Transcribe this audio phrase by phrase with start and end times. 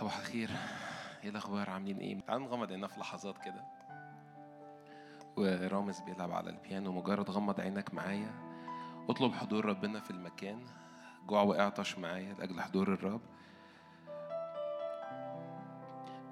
[0.00, 0.50] صباح الخير.
[1.24, 3.64] إيه الأخبار؟ عاملين إيه؟ تعالوا نغمض عيننا في لحظات كده.
[5.36, 6.92] ورامز بيلعب على البيانو.
[6.92, 8.30] مجرد غمض عينك معايا.
[9.08, 10.64] اطلب حضور ربنا في المكان.
[11.26, 13.20] جوع واعطش معايا لأجل حضور الرب.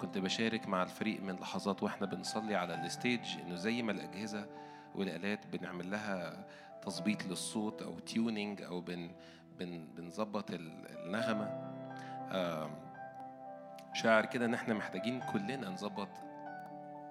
[0.01, 4.47] كنت بشارك مع الفريق من لحظات وإحنا بنصلي على ال stage إنه زي ما الأجهزة
[4.95, 6.47] والآلات بنعمل لها
[6.81, 9.11] تظبيط للصوت أو tuning أو بن
[9.59, 11.45] بن بنظبط ال- النغمة.
[12.31, 12.88] آم،
[13.93, 16.09] شاعر كده إن إحنا محتاجين كلنا نظبط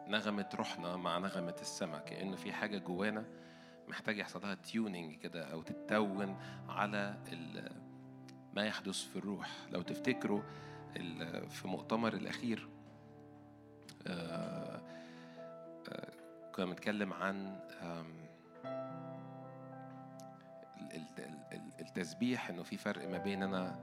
[0.08, 3.24] نغمة روحنا مع نغمة السماء كأنه في حاجة جوانا
[3.88, 6.36] محتاج يحصل لها تيونينج كده أو تتون
[6.68, 7.14] على
[8.54, 9.50] ما يحدث في الروح.
[9.70, 10.42] لو تفتكروا
[11.48, 12.68] في مؤتمر الأخير
[14.06, 14.80] آه،
[15.88, 16.12] آه،
[16.54, 17.60] كنا بنتكلم عن
[21.80, 23.78] التسبيح إنه في فرق ما بين أنا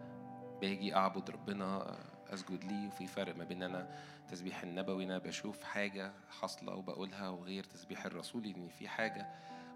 [0.62, 1.98] باجي أعبد ربنا
[2.34, 3.88] أسجد ليه وفي فرق ما بين أنا
[4.32, 9.28] تسبيح النبوي أنا بشوف حاجة حاصلة وبقولها وغير تسبيح الرسولي إن في حاجة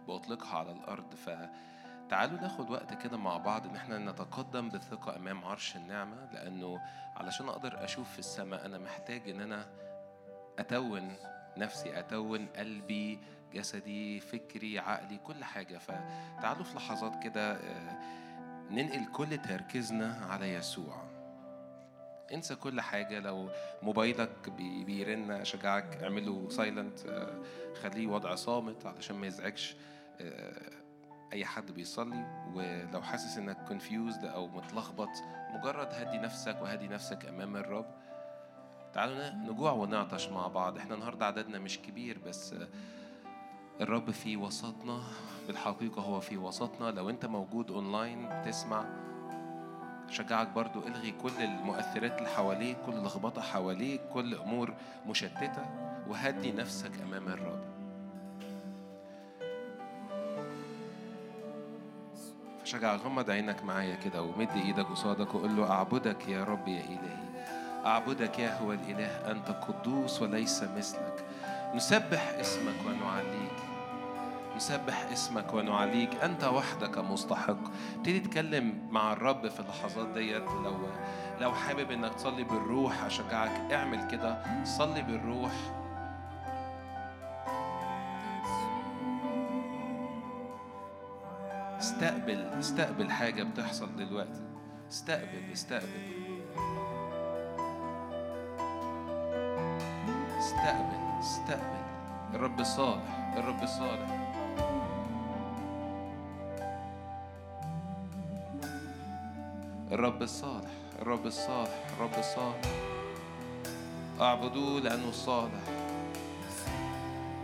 [0.08, 1.16] بطلقها على الأرض.
[1.16, 6.82] فتعالوا ناخد وقت كده مع بعض إن إحنا نتقدم بثقة أمام عرش النعمة لأنه
[7.16, 9.68] علشان أقدر أشوف في السماء أنا محتاج إن أنا
[10.60, 11.16] أتون
[11.58, 13.20] نفسي أتون قلبي
[13.54, 15.78] جسدي فكري عقلي كل حاجة.
[15.78, 18.00] فتعالوا في لحظات كده آه،
[18.72, 21.09] ننقل كل تركيزنا على يسوع.
[22.34, 23.20] انسى كل حاجة.
[23.20, 23.50] لو
[23.84, 27.00] موبايلك بي- بيرن أشجعك اعمله silent
[27.82, 29.76] خليه وضع صامت علشان ما يزعجش
[30.22, 30.72] آه،
[31.34, 32.46] أي حد بيصلي.
[32.54, 35.10] ولو حاسس إنك confused أو متلخبط
[35.50, 37.86] مجرد هدي نفسك وهدي نفسك أمام الرب.
[38.94, 40.78] تعالوا نجوع ونعطش مع بعض.
[40.78, 42.68] إحنا النهاردة عددنا مش كبير بس آه،
[43.82, 45.02] الرب في وسطنا
[45.48, 46.92] بالحقيقة هو في وسطنا.
[46.92, 48.86] لو انت موجود اونلاين بتسمع
[50.12, 54.74] شجعك برضو إلغي كل المؤثرات اللي حواليك كل لخبطة حواليك كل أمور
[55.08, 55.66] مشتتة
[56.08, 57.60] وهدي نفسك أمام الرب.
[62.64, 67.30] فشجع غمض عينك معايا كده ومد إيدك قصادك وقول له أعبدك يا رب يا إلهي.
[67.86, 71.26] أعبدك يا هو الإله أنت قدوس وليس مثلك.
[71.76, 73.69] نسبح اسمك ونعليك.
[74.60, 77.58] نسبح اسمك ونعليك أنت وحدك مستحق.
[77.96, 80.44] ابتدي تتكلم مع الرب في اللحظات ديت.
[80.44, 80.78] لو
[81.42, 83.72] لو حابب إنك تصلي بالروح أشجعك.
[83.74, 84.44] اعمل كده.
[84.64, 85.52] صلي بالروح.
[91.80, 94.42] استقبل استقبل حاجة بتحصل دلوقتي.
[94.90, 96.20] استقبل استقبل.
[100.40, 101.80] استقبل استقبل.
[102.34, 104.29] الرب صالح الرب صالح.
[109.92, 110.70] الرب الصالح
[111.02, 112.62] الرب الصالح الرب الصالح.
[114.22, 115.62] اعبدوه لأنه صالح.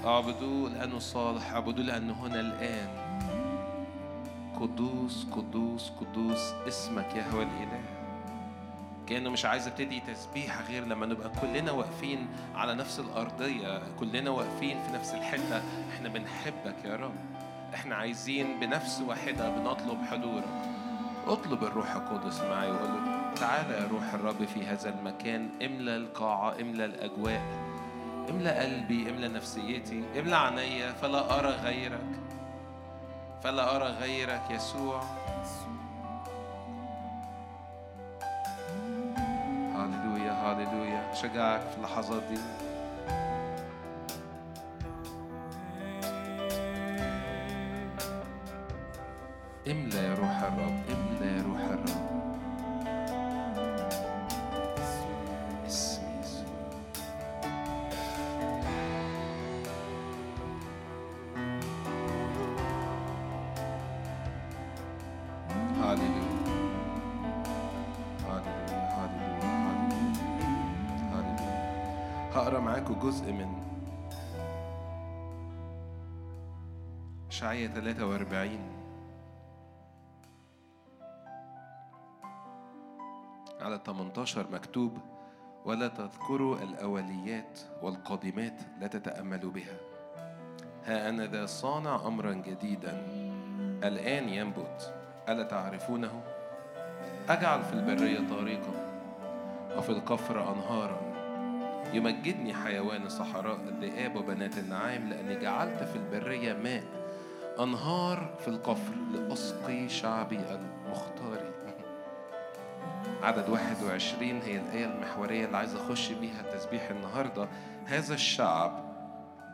[0.06, 2.90] اعبدوه لأنه صالح اعبدوه لأنه هنا الآن.
[4.60, 7.82] قدوس قدوس قدوس اسمك يا هو الإله.
[9.08, 14.78] كأنه مش عايز أبتدي تسبيح غير لما نبقى كلنا واقفين على نفس الأرضية كلنا واقفين
[14.84, 15.64] في نفس الحتة
[15.94, 17.16] إحنا بنحبك يا رب.
[17.74, 20.75] إحنا عايزين بنفس واحدة بنطلب حضورك.
[21.28, 26.56] اطلب الروح القدس معايا وقول له تعالى يا روح الرب في هذا المكان املى القاعة
[26.62, 27.42] املى الأجواء
[28.30, 32.08] املى قلبي املى نفسيتي املى عينيا فلا أرى غيرك
[33.44, 35.02] فلا أرى غيرك يسوع.
[39.76, 42.40] هاليلويا هاليلويا شجعك في اللحظات دي.
[49.72, 51.05] املى يا روح الرب املى
[73.06, 73.50] جزء من
[77.30, 78.60] إشعياء 43
[83.62, 84.98] على 18 مكتوب
[85.66, 89.78] ولا تذكروا الأوليات والقادمات لا تتأملوا بها.
[90.86, 92.92] ها أنا ذا صانع أمرا جديدا.
[93.84, 94.94] الآن ينبت.
[95.30, 96.24] ألا تعرفونه؟
[97.30, 98.74] أجعل في البرية طريقا.
[99.78, 101.05] وفي القفر أنهارا.
[101.94, 106.84] يمجدني حيوان الصحراء الذئاب وبنات النعام لأني جعلت في البرية ماء
[107.60, 111.56] أنهار في القفر لأسقي شعبي المختار.
[113.24, 117.48] عدد 21 هي الآية المحورية اللي عايز أخش بيها تسبيح النهاردة.
[117.86, 118.86] هذا الشعب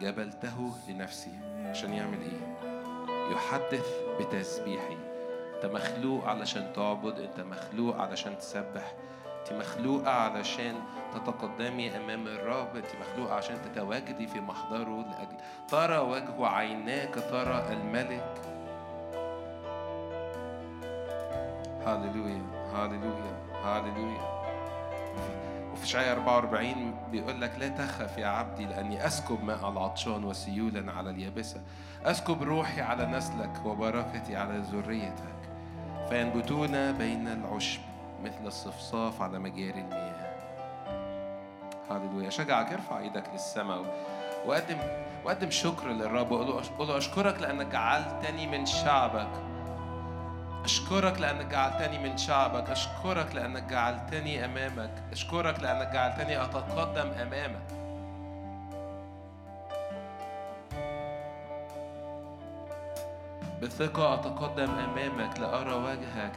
[0.01, 1.31] جبلته لنفسي
[1.65, 2.71] عشان يعمل إيه؟
[3.31, 3.87] يحدث
[4.19, 4.97] بتسبيحي.
[5.55, 8.93] أنت مخلوق علشان تعبد أنت مخلوق علشان تسبح.
[9.51, 10.75] أنت مخلوقة علشان
[11.13, 15.37] تتقدمي أمام الرب أنت مخلوقة عشان تتواجدي في محضره لأجل
[15.67, 18.41] ترى وجه عيناك ترى الملك.
[21.85, 22.41] هاليلويا
[22.73, 23.33] هاليلويا
[23.63, 24.41] هاليلويا
[25.73, 31.09] وفي شعية 44 بيقول لك لا تخف يا عبدي لأني أسكب ماء العطشان وسيولا على
[31.09, 31.61] اليابسة.
[32.05, 35.41] أسكب روحي على نسلك وبركتي على ذريتك.
[36.09, 37.90] فينبتون بين العشب.
[38.23, 40.31] مثل الصفصاف على مجاري المياه.
[41.89, 43.85] هاليلويا شجعك ارفع إيدك للسماء
[44.45, 44.77] وقدم
[45.25, 46.31] وقدم شكر للرب.
[46.31, 49.29] وقول له أشكرك لأنك جعلتني من شعبك.
[50.63, 52.69] أشكرك لأنك جعلتني من شعبك.
[52.69, 54.91] أشكرك لأنك جعلتني أمامك.
[55.11, 57.67] أشكرك لأنك جعلتني أتقدم أمامك.
[63.61, 65.39] بثقة أتقدم أمامك.
[65.39, 66.31] لأرى وجهك.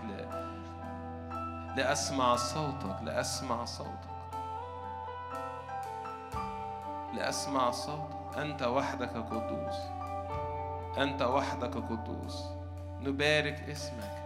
[1.76, 4.14] لأسمع صوتك لأسمع صوتك.
[7.14, 8.38] لأسمع صوتك.
[8.38, 9.76] أنت وحدك قدوس.
[10.98, 12.44] أنت وحدك قدوس.
[13.00, 14.24] نبارك اسمك.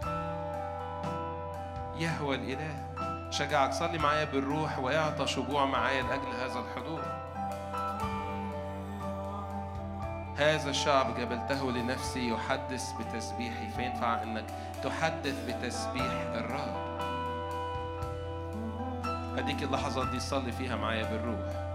[1.97, 2.89] يهوى الإله.
[3.31, 7.01] شجعك صلي معايا بالروح وإعطى شجوع معايا لأجل هذا الحضور.
[10.37, 13.69] هذا الشعب جبلته لنفسي يحدث بتسبيحي.
[13.69, 14.45] فينفع أنك
[14.83, 16.88] تحدث بتسبيح الرب؟
[19.39, 21.69] اديك اللحظات دي صلي فيها معايا بالروح.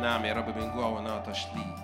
[0.00, 1.83] نعم يا رب بنجوع ونعطش ليك.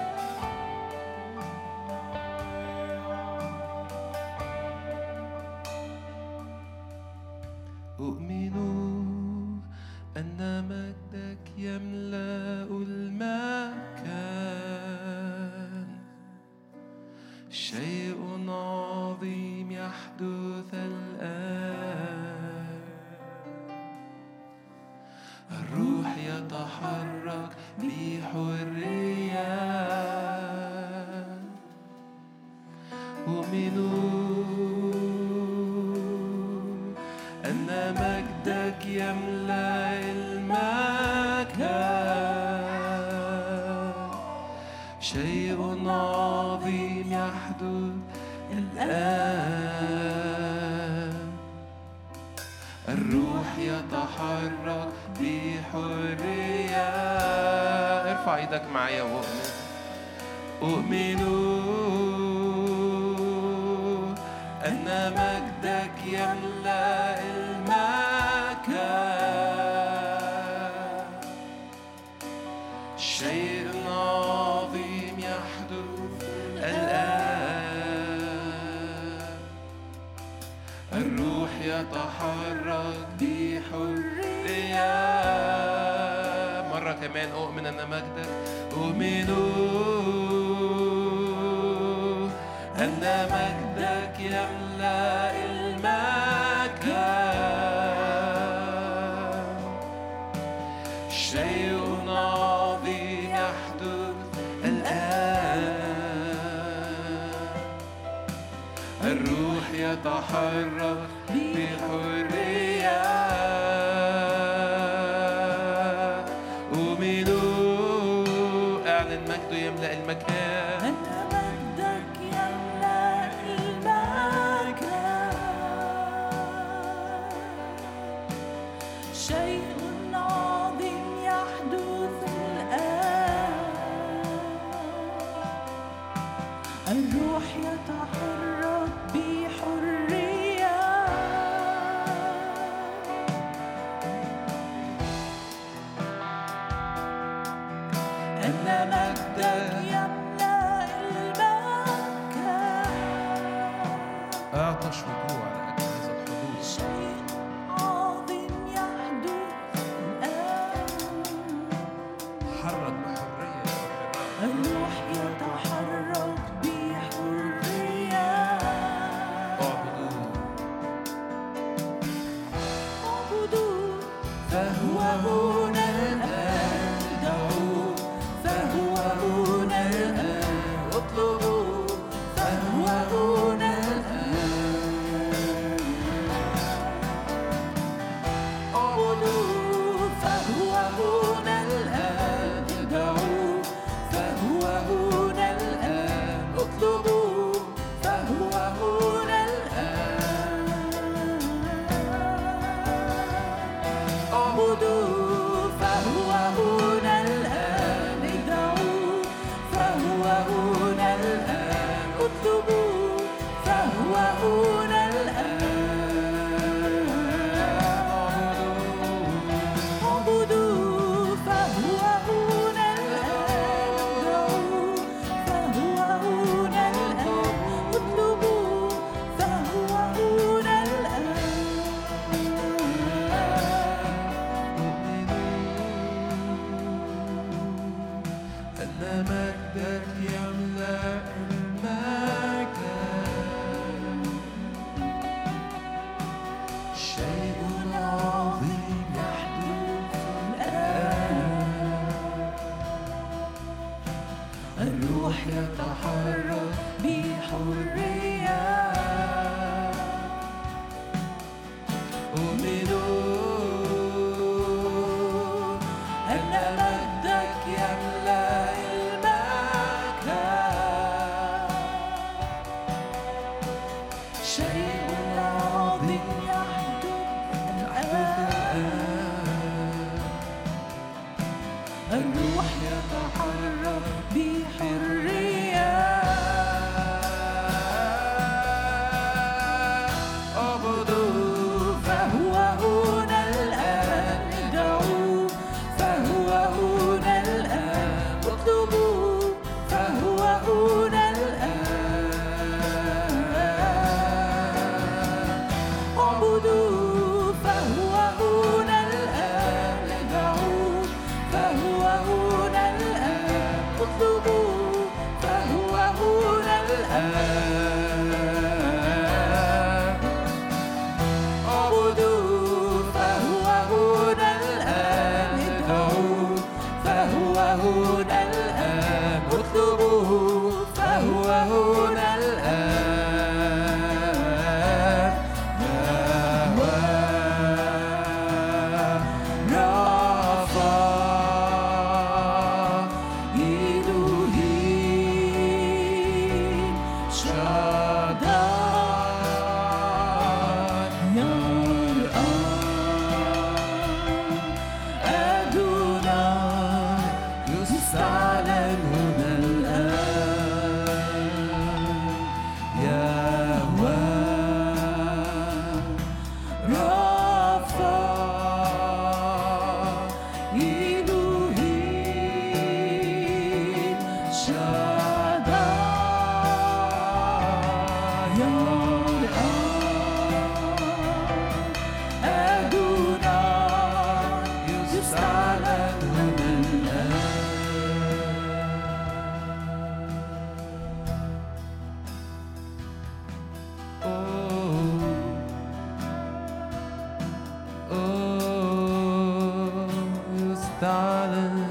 [401.01, 401.90] darling.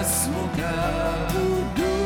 [0.00, 1.99] قدوس فاسمك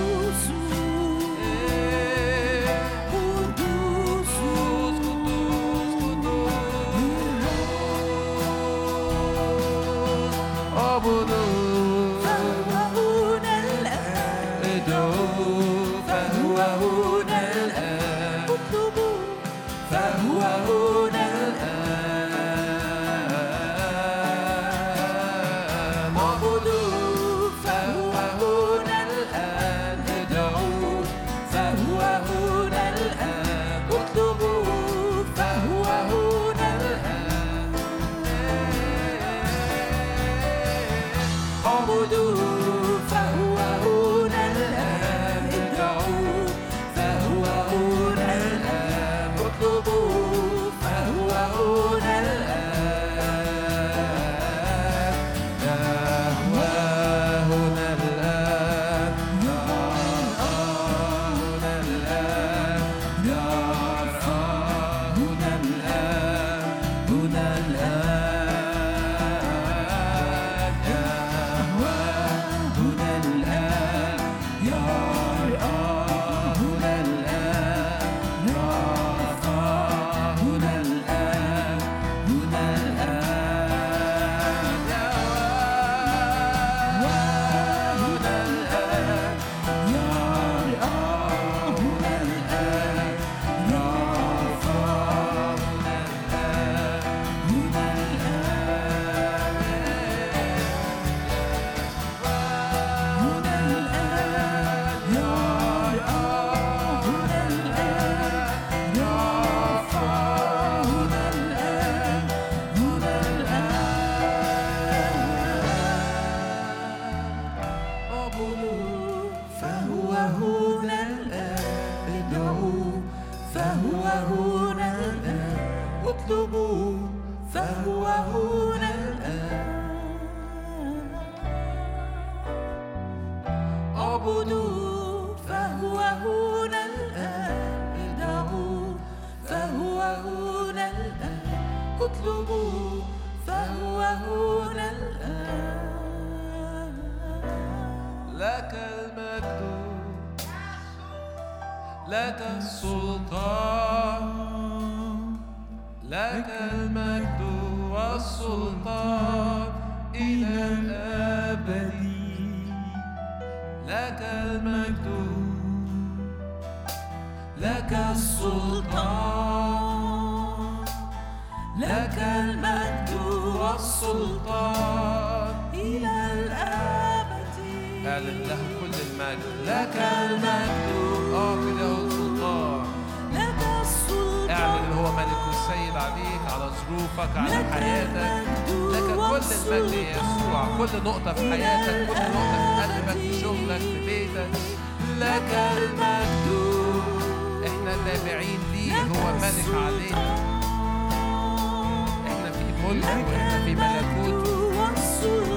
[202.95, 204.49] الملك في ملكوت.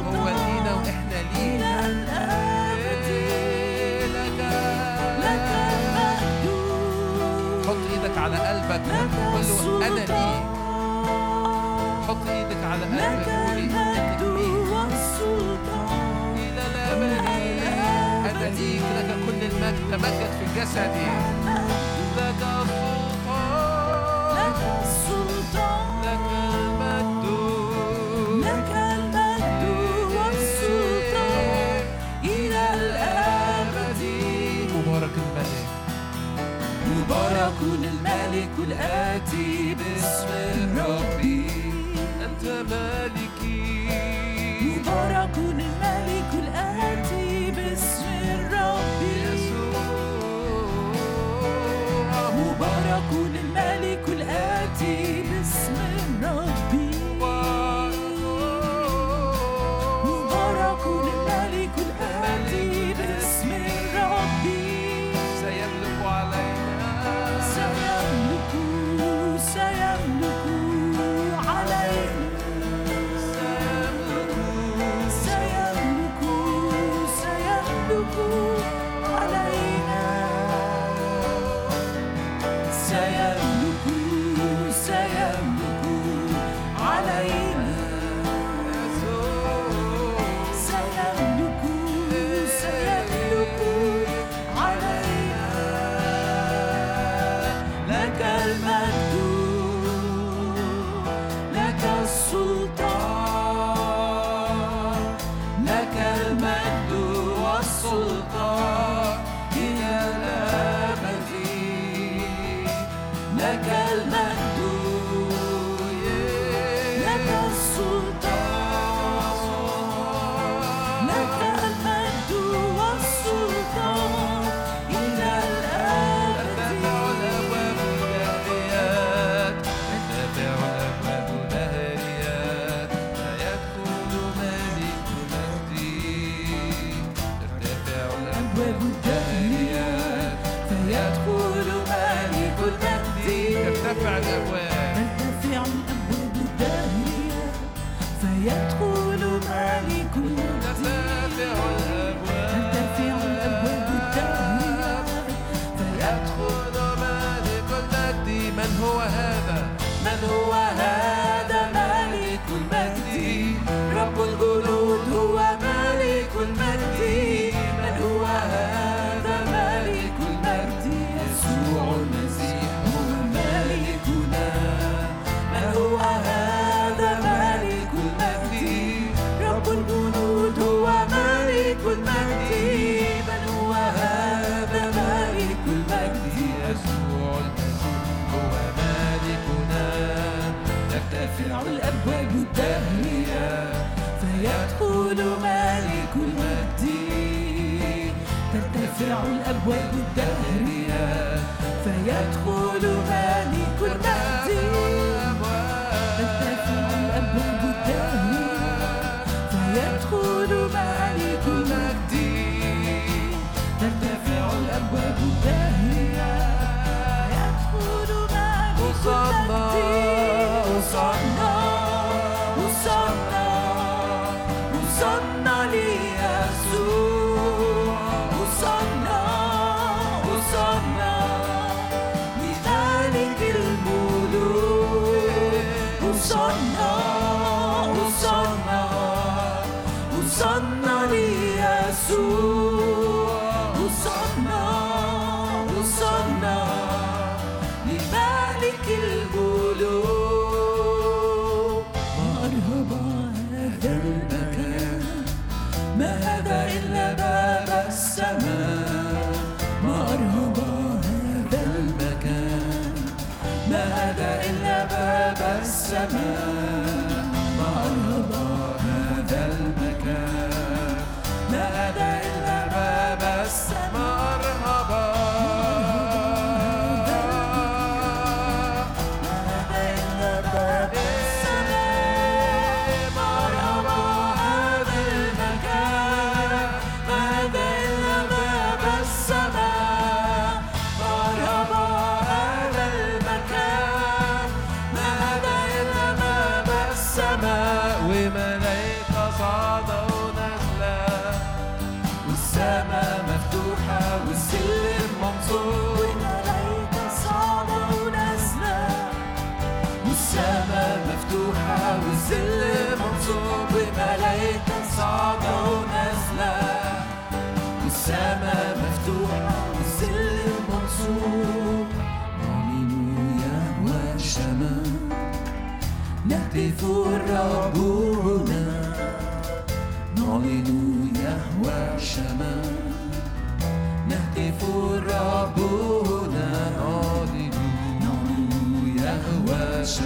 [0.08, 1.74] هو لينا وإحنا لينا.
[5.22, 5.48] لك
[7.68, 8.82] حط إيدك على قلبك
[9.34, 10.28] وقول أنا لي
[12.08, 14.48] حط إيدك على قلبك وقولي إنك لي
[16.36, 17.12] إلى الأبد
[18.30, 18.82] أنا ليك.
[18.98, 19.92] لك كل المجد.
[19.92, 21.08] تمجد في جسدي.
[22.18, 22.42] لك
[38.28, 39.76] الملك الآتي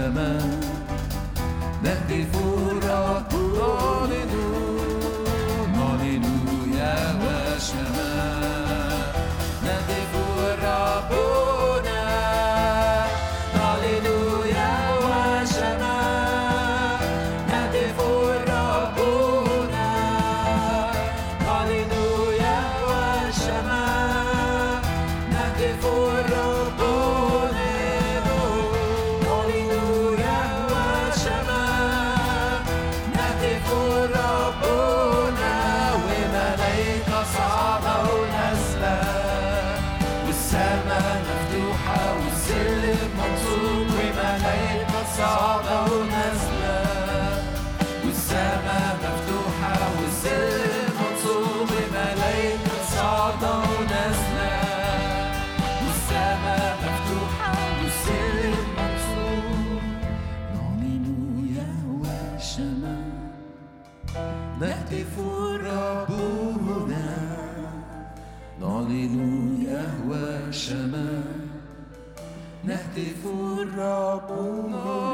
[0.02, 0.51] يهوى
[73.82, 75.11] ربنا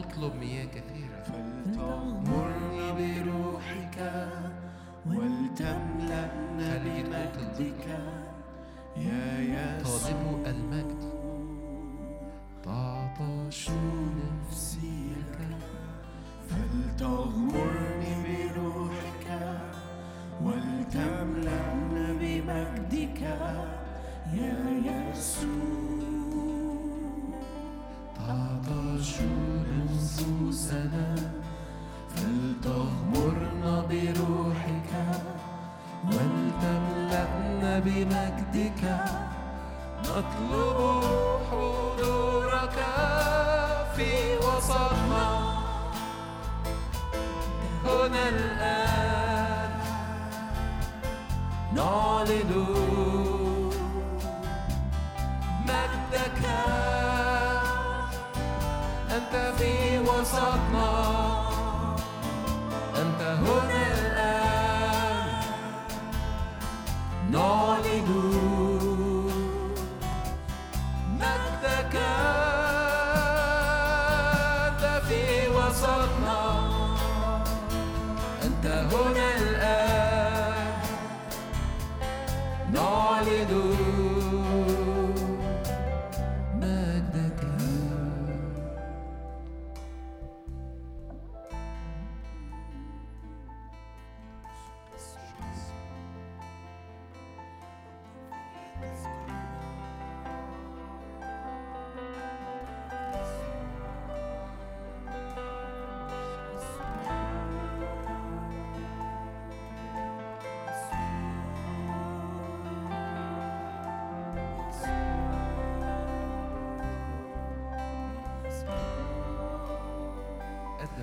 [0.00, 0.99] أطلب مياه كثيره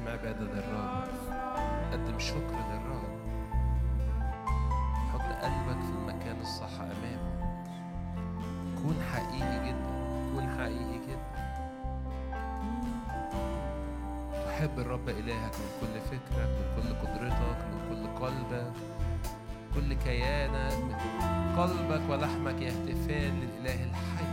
[0.07, 1.07] قدم عبادة للرب
[1.91, 3.17] قدم شكر للرب
[5.13, 7.37] حط قلبك في المكان الصح أمامه.
[8.81, 9.97] كون حقيقي جدا.
[10.33, 11.37] كون حقيقي جدا.
[14.45, 18.71] تحب الرب إلهك من كل فكرك من كل قدرتك من كل قلبك
[19.75, 20.97] كل كيانك
[21.57, 24.27] قلبك ولحمك يهتفان للإله الحي.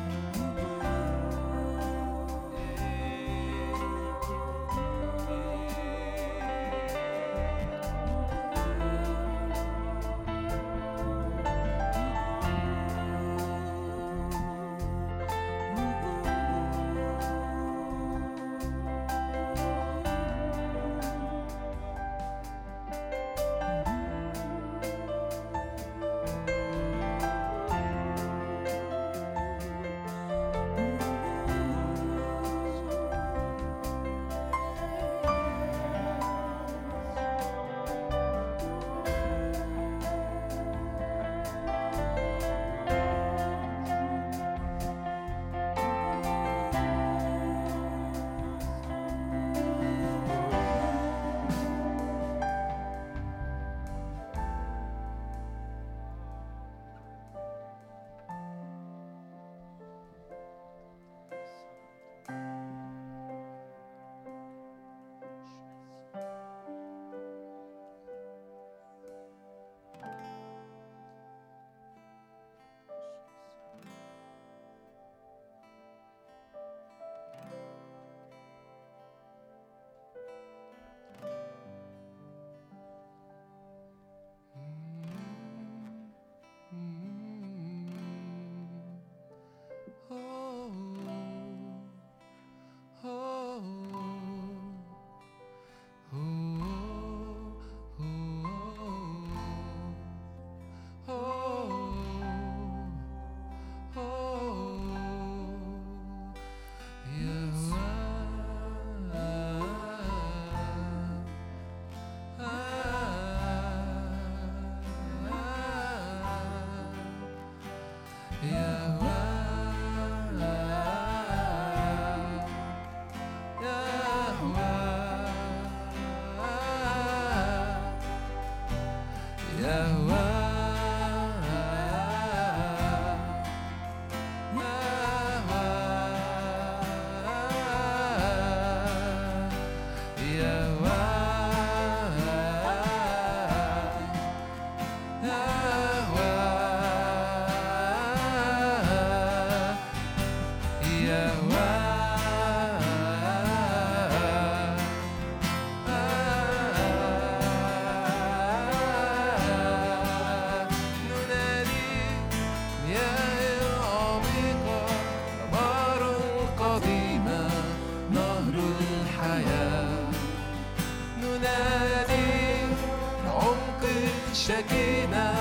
[174.35, 175.35] شكينا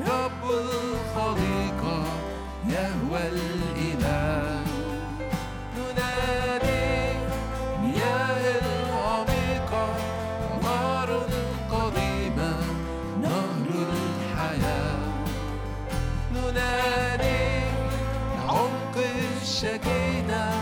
[0.00, 2.04] رب الخليقة
[2.68, 4.62] يهوى الإله.
[5.76, 7.18] ننادي
[7.82, 9.86] مياه العميقة
[10.62, 11.10] نار
[11.70, 12.56] قديمة
[13.22, 14.98] نهر الحياة.
[16.34, 17.64] ننادي
[18.48, 18.96] عمق
[19.42, 20.57] الشكينه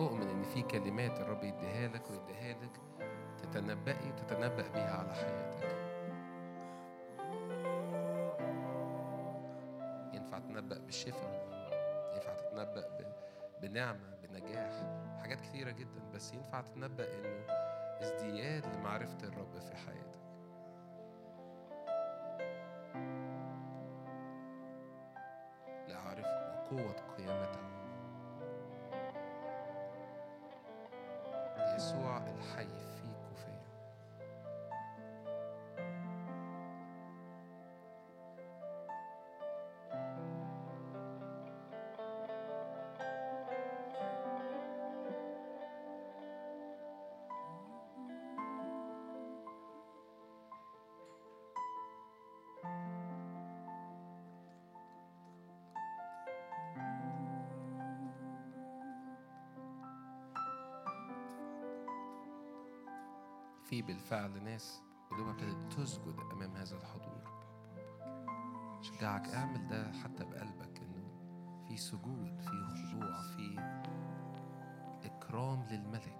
[0.00, 2.80] أؤمن إن في كلمات الرب يديها لك ويديها لك
[3.38, 5.68] تتنبئي تتنبأ بيها على حياتك.
[10.14, 11.48] ينفع تتنبأ بالشفاء
[12.14, 12.84] ينفع تتنبأ
[13.62, 14.72] بنعمة بنجاح
[15.20, 17.46] حاجات كثيرة جدا بس ينفع تتنبأ إنه
[18.00, 20.18] ازدياد لمعرفة الرب في حياتك.
[25.88, 25.98] لا
[26.70, 27.27] قوة قيامك
[63.88, 67.18] بالفعل ناس قلوبها ابتدت تسجد أمام هذا الحضور.
[68.80, 71.08] شجعك اعمل ده حتى بقلبك إنه
[71.68, 73.58] في سجود في خضوع في
[75.04, 76.17] إكرام للملك.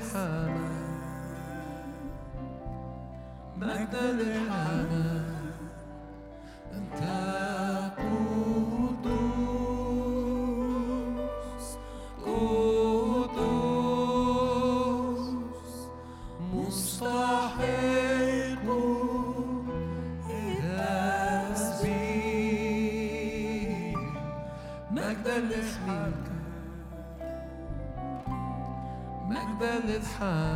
[0.00, 0.53] hand.
[30.18, 30.53] time.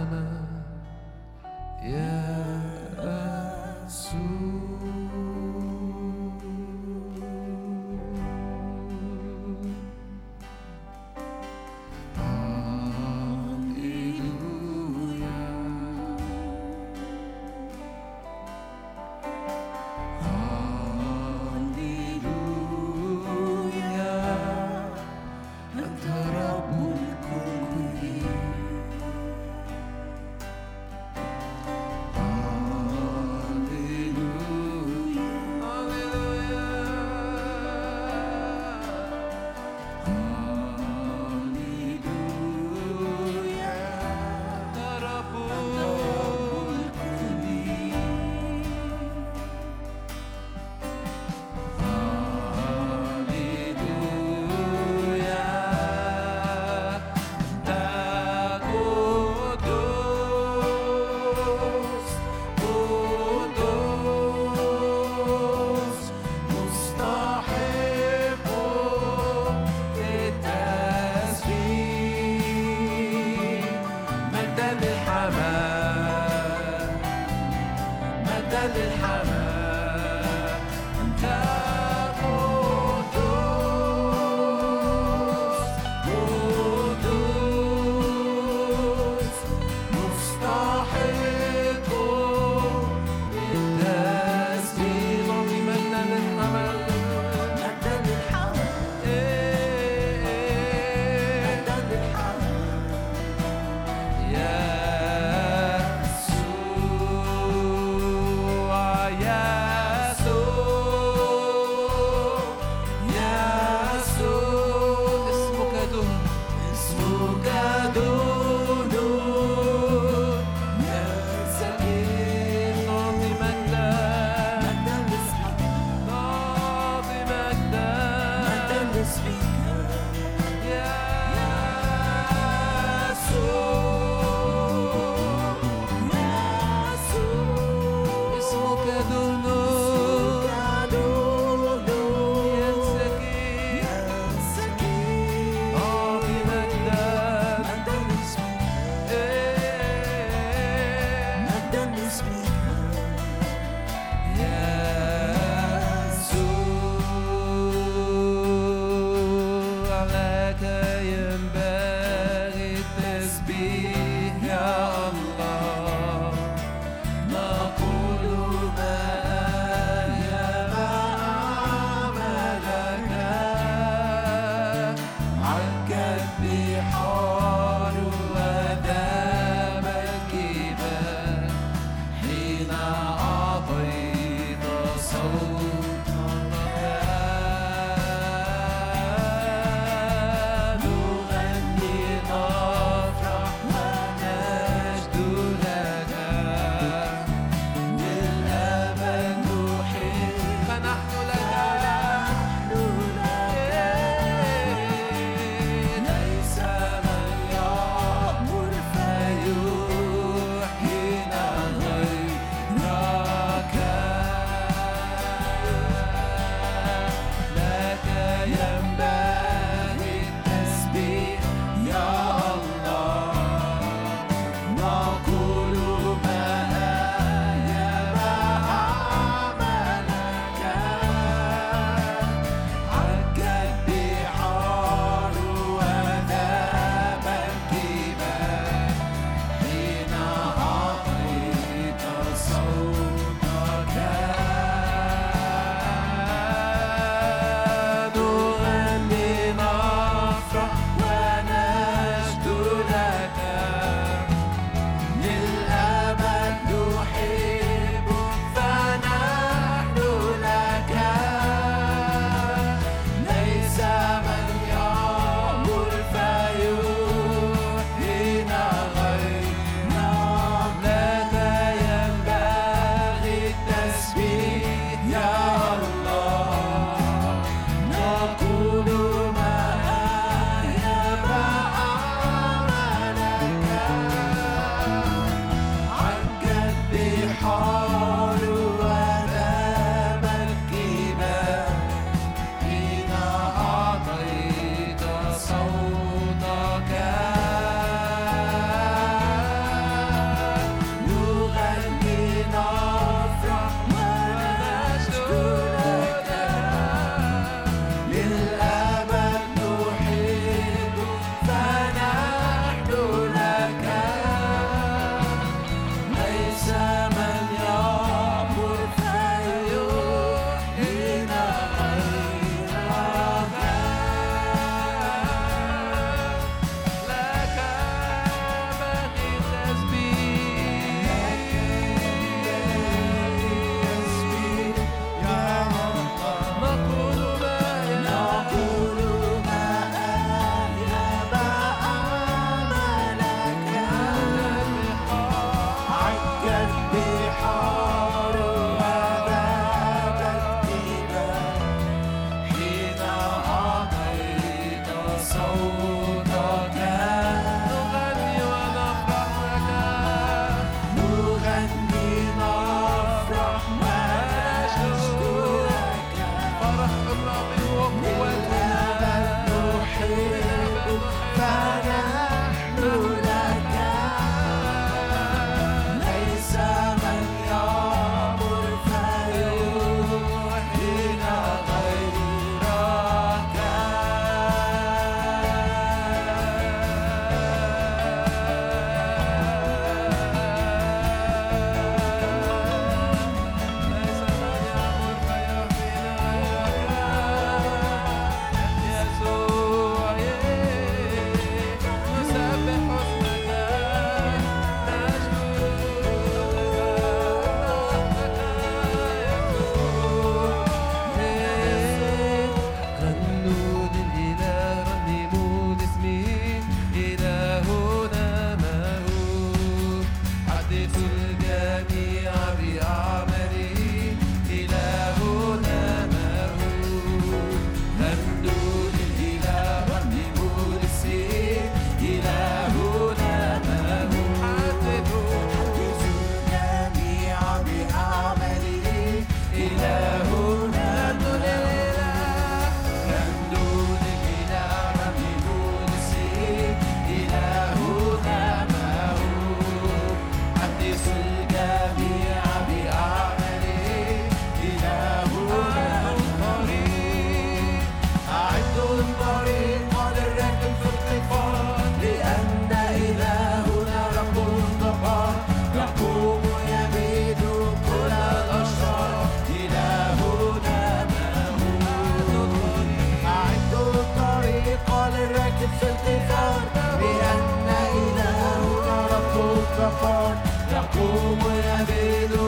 [479.79, 480.35] فخار
[480.73, 482.48] يقوم يهيد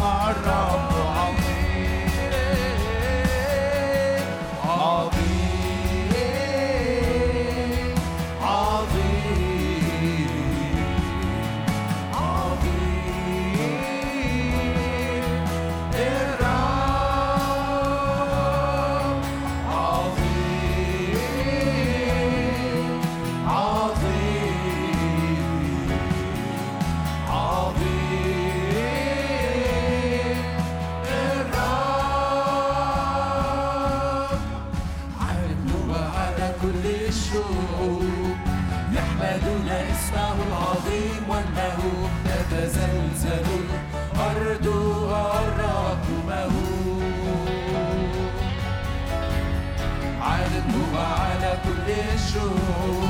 [52.33, 53.00] show.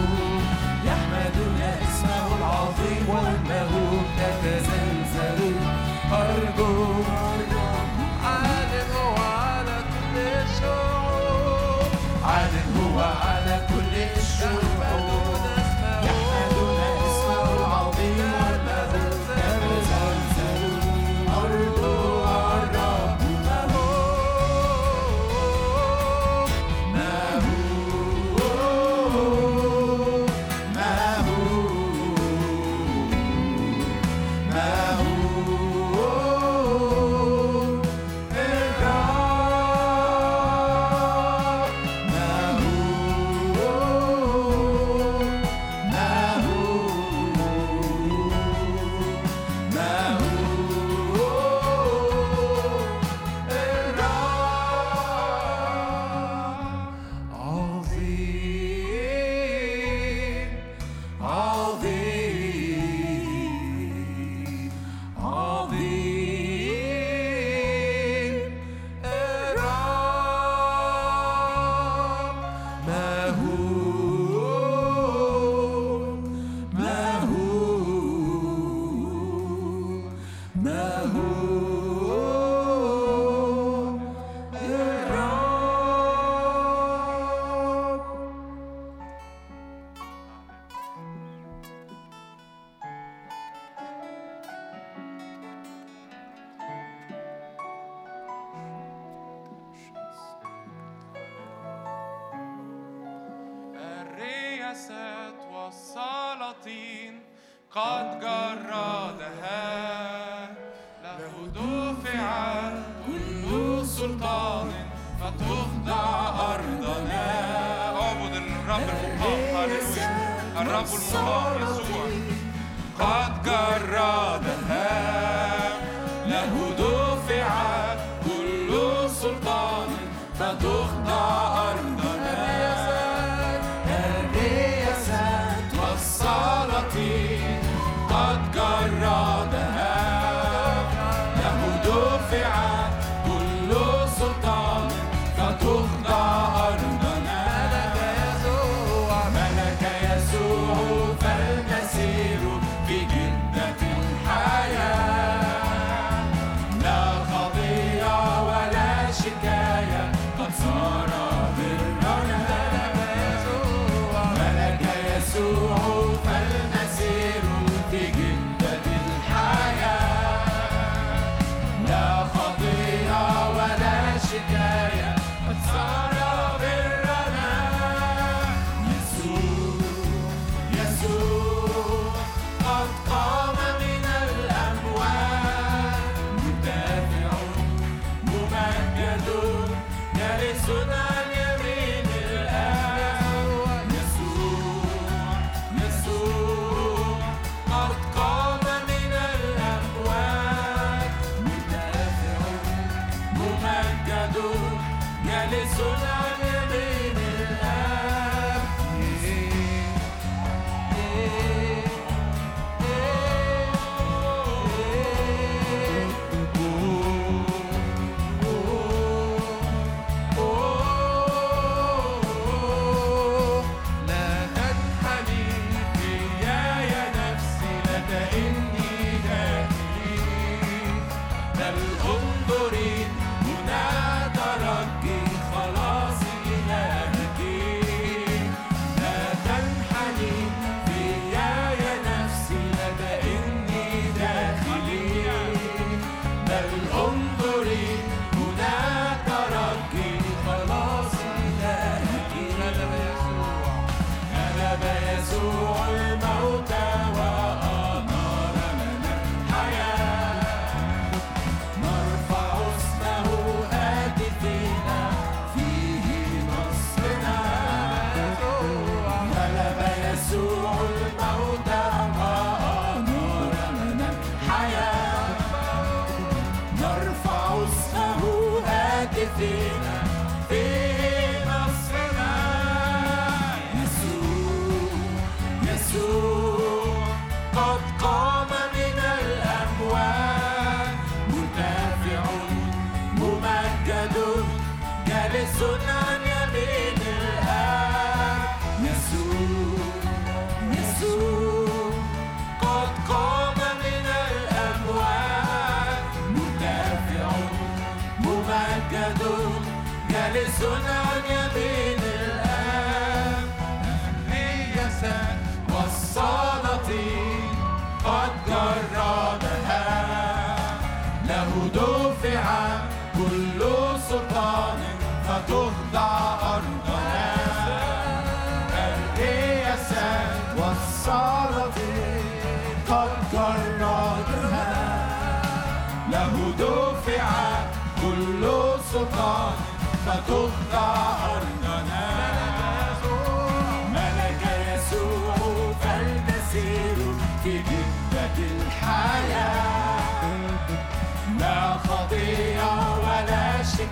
[310.62, 311.01] جالس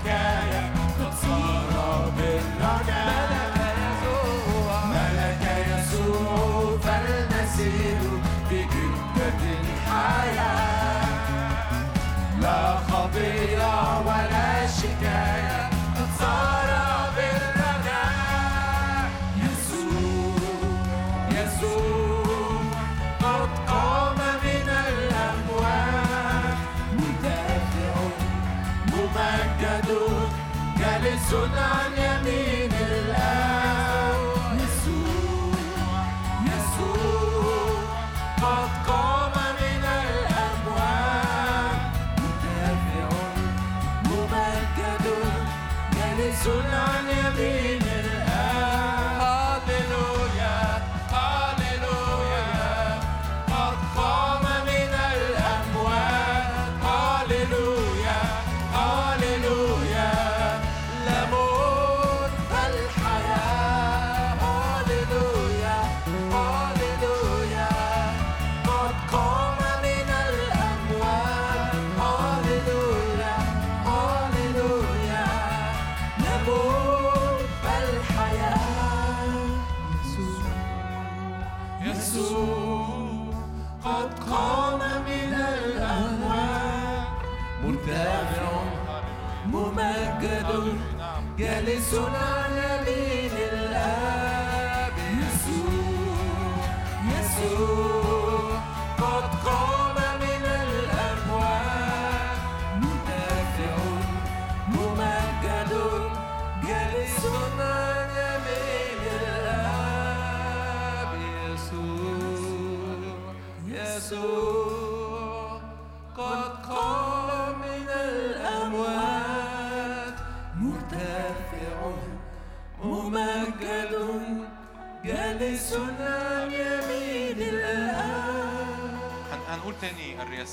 [0.06, 0.49] ولا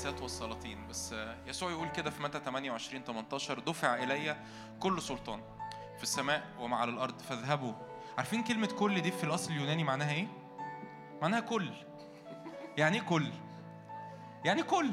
[0.07, 0.87] الرياسات والسلاطين.
[0.87, 4.37] بس يسوع يقول كده في متى 28 18 دفع إلي
[4.79, 5.41] كل سلطان
[5.97, 7.73] في السماء وما على الأرض فاذهبوا.
[8.17, 10.27] عارفين كلمة كل دي في الأصل اليوناني معناها إيه؟
[11.21, 11.73] معناها كل.
[12.77, 13.31] يعني إيه كل؟
[14.45, 14.91] يعني كل؟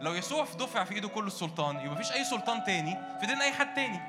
[0.00, 3.40] لو يسوع في دفع في إيده كل السلطان يبقى مفيش أي سلطان تاني في دين
[3.40, 4.00] أي حد تاني.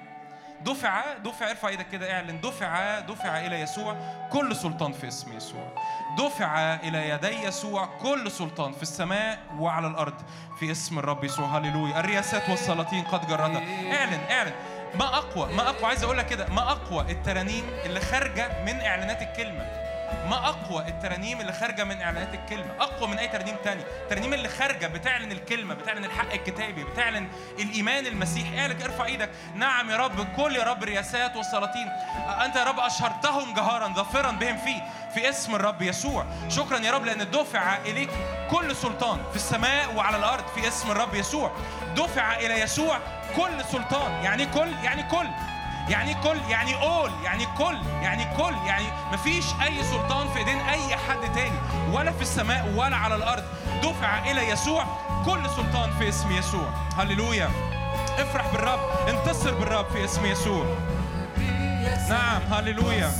[0.65, 2.41] دفع دفع ارفع إيدك كده اعلن.
[2.41, 3.95] دفع دفع إلى يسوع.
[4.31, 5.73] كل سلطان في اسم يسوع.
[6.17, 7.85] دفع إلى يدي يسوع.
[7.85, 10.13] كل سلطان في السماء وعلى الأرض
[10.59, 11.57] في اسم الرب يسوع.
[11.57, 11.99] هللويا.
[11.99, 13.63] الرياسات والسلاطين قد جردها.
[13.93, 14.53] اعلن اعلن.
[14.95, 15.85] ما أقوى ما أقوى.
[15.85, 16.47] عايز أقول لك كده.
[16.49, 19.82] ما أقوى الترانيم اللي خارجة من إعلانات الكلمة.
[20.29, 24.49] ما أقوى الترانيم اللي خارجة من إعلانات الكلمة أقوى من أي ترنيم تاني الترانيم اللي
[24.49, 27.27] خارجة بتعلن الكلمة بتعلن الحق الكتابي بتعلن
[27.59, 29.29] الإيمان المسيحي اعلن ارفع إيدك.
[29.55, 31.87] نعم يا رب كل يا رب رياسات والسلاطين.
[32.45, 34.83] أنت يا رب أشهرتهم جهارا ظافرا بهم فيه
[35.13, 36.25] في اسم الرب يسوع.
[36.49, 38.09] شكرا يا رب لأن دفع إليك
[38.51, 41.51] كل سلطان في السماء وعلى الأرض في اسم الرب يسوع.
[41.95, 42.99] دفع إلى يسوع
[43.35, 44.23] كل سلطان.
[44.23, 45.27] يعني كل يعني كل.
[45.89, 50.95] يعني كل يعني اول يعني كل يعني كل يعني مفيش أي سلطان في إيدين أي
[50.95, 51.57] حد تاني
[51.91, 53.43] ولا في السماء ولا على الأرض.
[53.83, 54.85] دفع إلى يسوع
[55.25, 56.69] كل سلطان في اسم يسوع.
[56.97, 57.49] هللويا.
[58.19, 60.65] افرح بالرب انتصر بالرب في اسم يسوع.
[62.09, 63.11] نعم هللويا.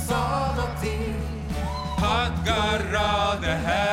[2.02, 3.84] قد جردها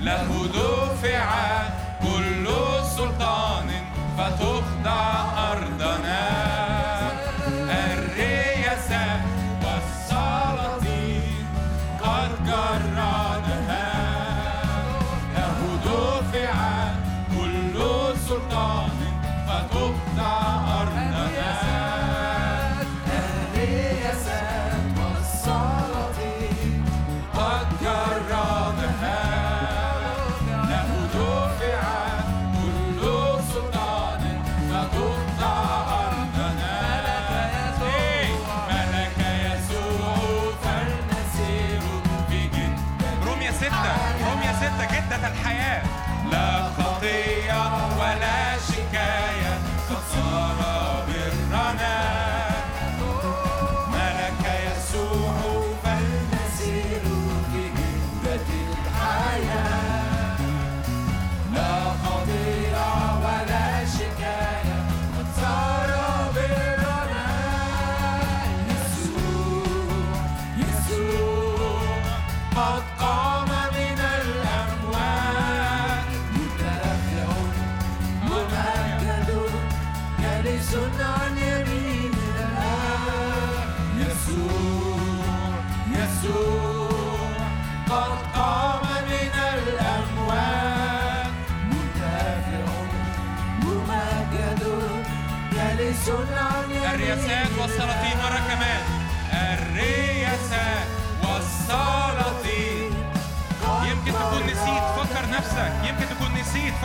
[0.00, 1.28] له دفع
[2.02, 2.48] كل
[2.96, 3.70] سلطان
[4.18, 5.35] فتخضع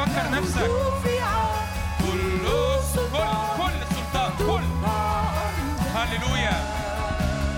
[0.02, 0.72] فكر نفسك.
[2.00, 2.48] كل
[3.58, 4.66] كل سلطان كل.
[5.96, 6.58] هللويا.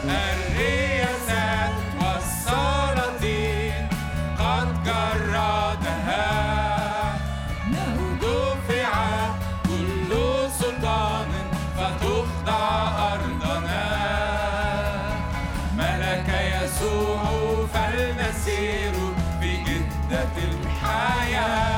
[0.04, 3.88] الرياسات والسلاطين
[4.40, 6.24] قد جردها
[17.74, 18.94] فلنسير
[19.40, 21.73] في جدة الحياة.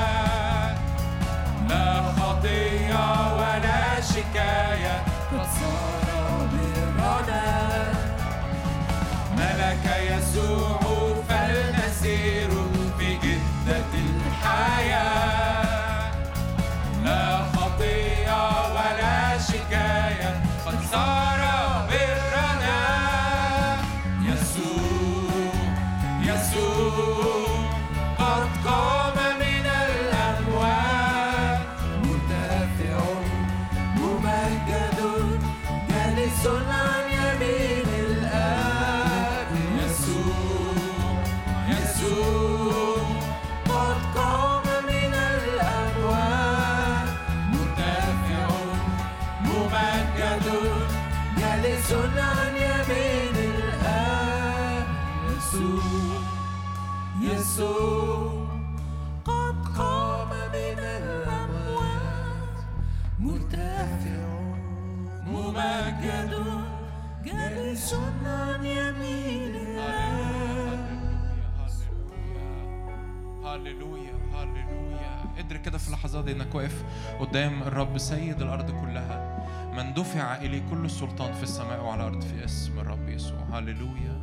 [75.85, 76.83] في اللحظات دي إنك واقف
[77.19, 79.45] قدام الرب سيد الأرض كلها.
[79.77, 83.39] من دفع إليه كل السلطان في السماء وعلى الأرض في اسم الرب يسوع.
[83.53, 84.21] هللويا.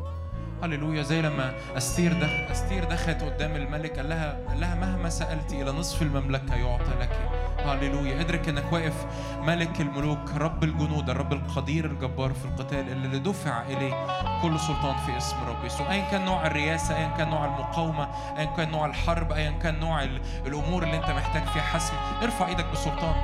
[0.63, 1.03] هللويا.
[1.03, 2.51] زي لما أستير دخ...
[2.51, 7.31] أستير دخلت قدام الملك قال لها قال لها مهما سألت إلى نصف المملكة يعطى لك.
[7.67, 9.07] هللويا ادرك انك واقف
[9.41, 14.07] ملك الملوك رب الجنود الرب القدير الجبار في القتال اللي دفع إليه
[14.43, 18.09] كل سلطان في اسم رب يسوع ايا كان نوع الرياسه ايا كان نوع المقاومة
[18.39, 21.95] ايا كان نوع الحرب ايا كان نوع ال- الأمور اللي انت محتاج فيها حسم.
[22.23, 23.15] ارفع إيدك بسلطان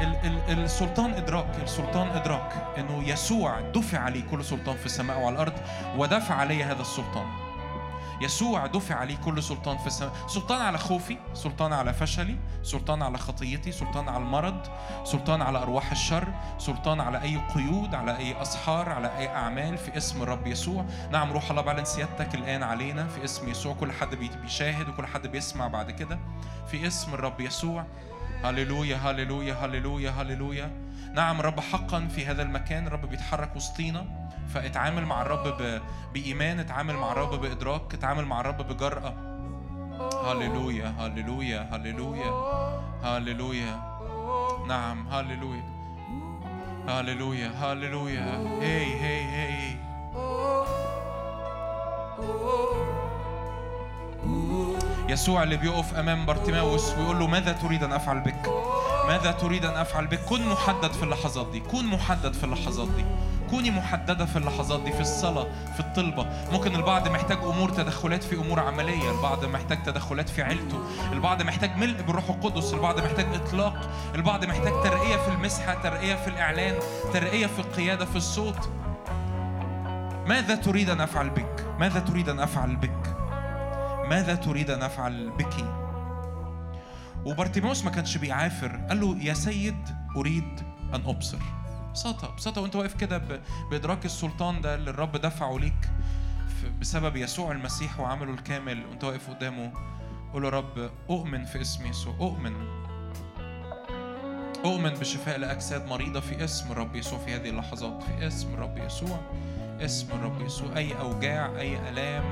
[0.00, 0.16] ال-
[0.48, 5.52] ال- السلطان إدراك السلطان إدراك إنه يسوع دفع عليه كل سلطان في السماء وعلى الأرض
[5.96, 7.26] ودفع علي هذا السلطان.
[8.22, 10.12] يسوع دفع عليه كل سلطان في السماء.
[10.26, 14.66] سلطان على خوفي سلطان على فشلي سلطان على خطيتي سلطان على المرض
[15.04, 16.28] سلطان على أرواح الشر
[16.58, 20.84] سلطان على أي قيود على أي أسحار على أي أعمال في اسم الرب يسوع.
[21.12, 23.74] نعم روح الله بعلن سيادتك الآن علينا في اسم يسوع.
[23.74, 26.18] كل حد بي- بيشاهد وكل حد بيسمع بعد كده
[26.70, 27.84] في اسم الرب يسوع.
[28.44, 30.70] هللويا هللويا هللويا هللويا.
[31.14, 35.80] نعم رب حقا في هذا المكان الرب بيتحرك وسطينا فاتعامل مع الرب.
[36.14, 39.14] بإيمان اتعامل مع الرب بإدراك اتعامل مع الرب بجرأة.
[40.24, 42.32] هللويا هللويا هللويا
[43.02, 43.98] هللويا.
[44.68, 45.64] نعم هللويا
[46.88, 48.38] هللويا هللويا.
[48.60, 49.72] هي هي هي.
[55.08, 58.48] يسوع اللي بيقف أمام بارتيماوس ويقول له ماذا تريد أن أفعل بك؟
[59.08, 61.60] ماذا تريد أن أفعل بك؟ كن محدد في اللحظات دي.
[61.60, 63.04] كن محدد في اللحظات دي.
[63.50, 66.26] كوني محددة في اللحظات دي في الصلاة في الطلبة.
[66.52, 69.10] ممكن البعض محتاج أمور تدخلات في أمور عملية.
[69.10, 70.78] البعض محتاج تدخلات في عيلته.
[71.12, 72.74] البعض محتاج ملء بالروح القدس.
[72.74, 73.90] البعض محتاج إطلاق.
[74.14, 76.74] البعض محتاج ترقية في المسحة ترقية في الإعلان
[77.12, 78.70] ترقية في القيادة في الصوت.
[80.26, 83.01] ماذا تريد أن أفعل بك؟ ماذا تريد أن أفعل بك؟
[84.12, 85.64] ماذا تريد أن أفعل بك؟
[87.24, 88.76] وبارتيموس ما كانش بيعافر.
[88.88, 90.60] قال له يا سيد أريد
[90.94, 91.38] أن أبصر.
[91.88, 93.22] ببساطة ببساطة وأنت واقف كده
[93.70, 95.90] بإدراك السلطان ده اللي الرب دفعه ليك
[96.80, 98.86] بسبب يسوع المسيح وعمله الكامل.
[98.86, 99.72] وأنت واقف قدامه.
[100.32, 102.14] قول يا رب أؤمن في اسم يسوع.
[102.20, 102.52] أؤمن.
[104.64, 109.20] أؤمن بشفاء لأجساد مريضة في اسم الرب يسوع في هذه اللحظات في اسم الرب يسوع.
[109.84, 110.76] اسم الرب يسوع.
[110.76, 112.24] أي أوجاع أي ألام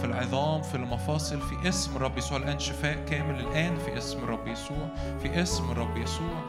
[0.00, 2.38] في العظام في المفاصل في اسم الرب يسوع.
[2.38, 4.88] الآن شفاء كامل الآن في اسم الرب يسوع.
[5.22, 6.40] في اسم الرب يسوع.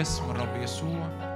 [0.00, 1.33] اسم الرب يسوع.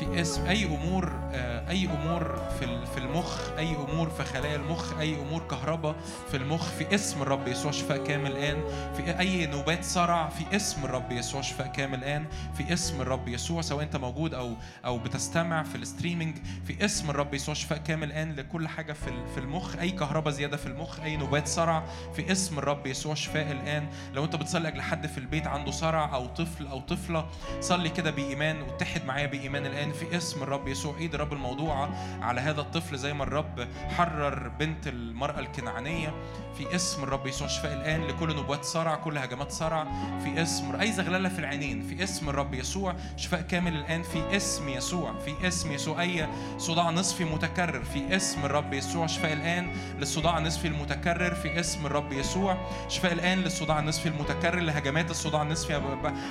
[0.00, 4.98] في اسم أي أمور آه، أي أمور في في المخ أي أمور في خلايا المخ
[4.98, 5.94] أي أمور كهرباء
[6.30, 8.62] في المخ في اسم الرب يسوع شفاء كامل الان
[8.96, 13.62] في أي نوبات صرع في اسم الرب يسوع شفاء كامل الان في اسم الرب يسوع
[13.62, 14.54] سواء أنت موجود أو
[14.84, 16.36] أو بتستمع في ال streaming
[16.66, 19.76] في اسم الرب يسوع شفاء كامل الان لكل حاجة في في المخ.
[19.76, 21.84] أي كهرباء زيادة في المخ أي نوبات صرع
[22.16, 23.86] في اسم الرب يسوع شفاء الآن.
[24.14, 27.26] لو أنت بتصلي أجل حد في البيت عنده صرع أو طفل أو طفلة
[27.60, 29.89] صلي كده بإيمان واتحد معايا بإيمان الآن.
[29.92, 30.98] في اسم الرب يسوع.
[30.98, 31.90] ايد الرب الموضوعه
[32.22, 36.14] على هذا الطفل زي ما الرب حرر بنت المرأة الكنعانية.
[36.58, 39.86] في اسم الرب يسوع شفاء الآن لكل نبوات صرع كل هجمات صرع.
[40.24, 41.82] في اسم أي زغللة في العينين.
[41.82, 44.02] في اسم الرب يسوع شفاء كامل الآن.
[44.02, 46.00] في اسم يسوع في اسم يسوع.
[46.00, 47.84] أي صداع نصفي متكرر.
[47.84, 51.34] في اسم الرب يسوع شفاء الآن للصداع النصفي المتكرر.
[51.34, 52.56] في اسم الرب يسوع
[52.88, 54.60] شفاء الآن للصداع النصفي المتكرر.
[54.60, 55.80] لهجمات الصداع النصفي.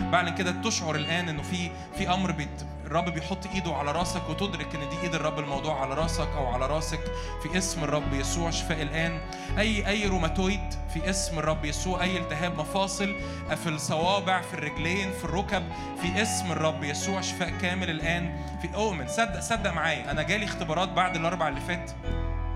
[0.01, 4.75] بعلن كده تشعر الآن إنه في في أمر بيت الرب بيحط ايده على راسك وتدرك
[4.75, 6.99] ان دي ايد الرب الموضوع على راسك أو على راسك
[7.43, 8.49] في اسم الرب يسوع.
[8.49, 9.21] شفاء الآن.
[9.57, 13.15] أي أي روماتويد في اسم الرب يسوع أي التهاب مفاصل
[13.63, 15.63] في الصوابع في الرجلين في الركب
[16.01, 17.21] في اسم الرب يسوع.
[17.21, 20.11] شفاء كامل الآن في اؤمن صدق صدق معايا.
[20.11, 21.91] أنا جالي اختبارات بعد الأربع اللي فات.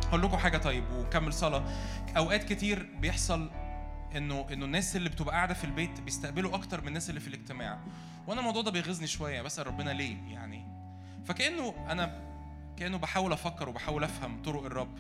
[0.07, 1.63] هقول لكم حاجة طيب وكمل صلاة.
[2.17, 3.51] أوقات كتير بيحصل
[4.15, 7.79] إنه إنه الناس اللي بتبقى قاعدة في البيت بيستقبلوا أكتر من الناس اللي في الاجتماع.
[8.27, 10.67] وأنا الموضوع ده بيغيظني شوية بسأل ربنا ليه يعني.
[11.25, 12.33] فكأنه أنا
[12.77, 14.99] كأنه بحاول أفكر وبحاول أفهم طرق الرب.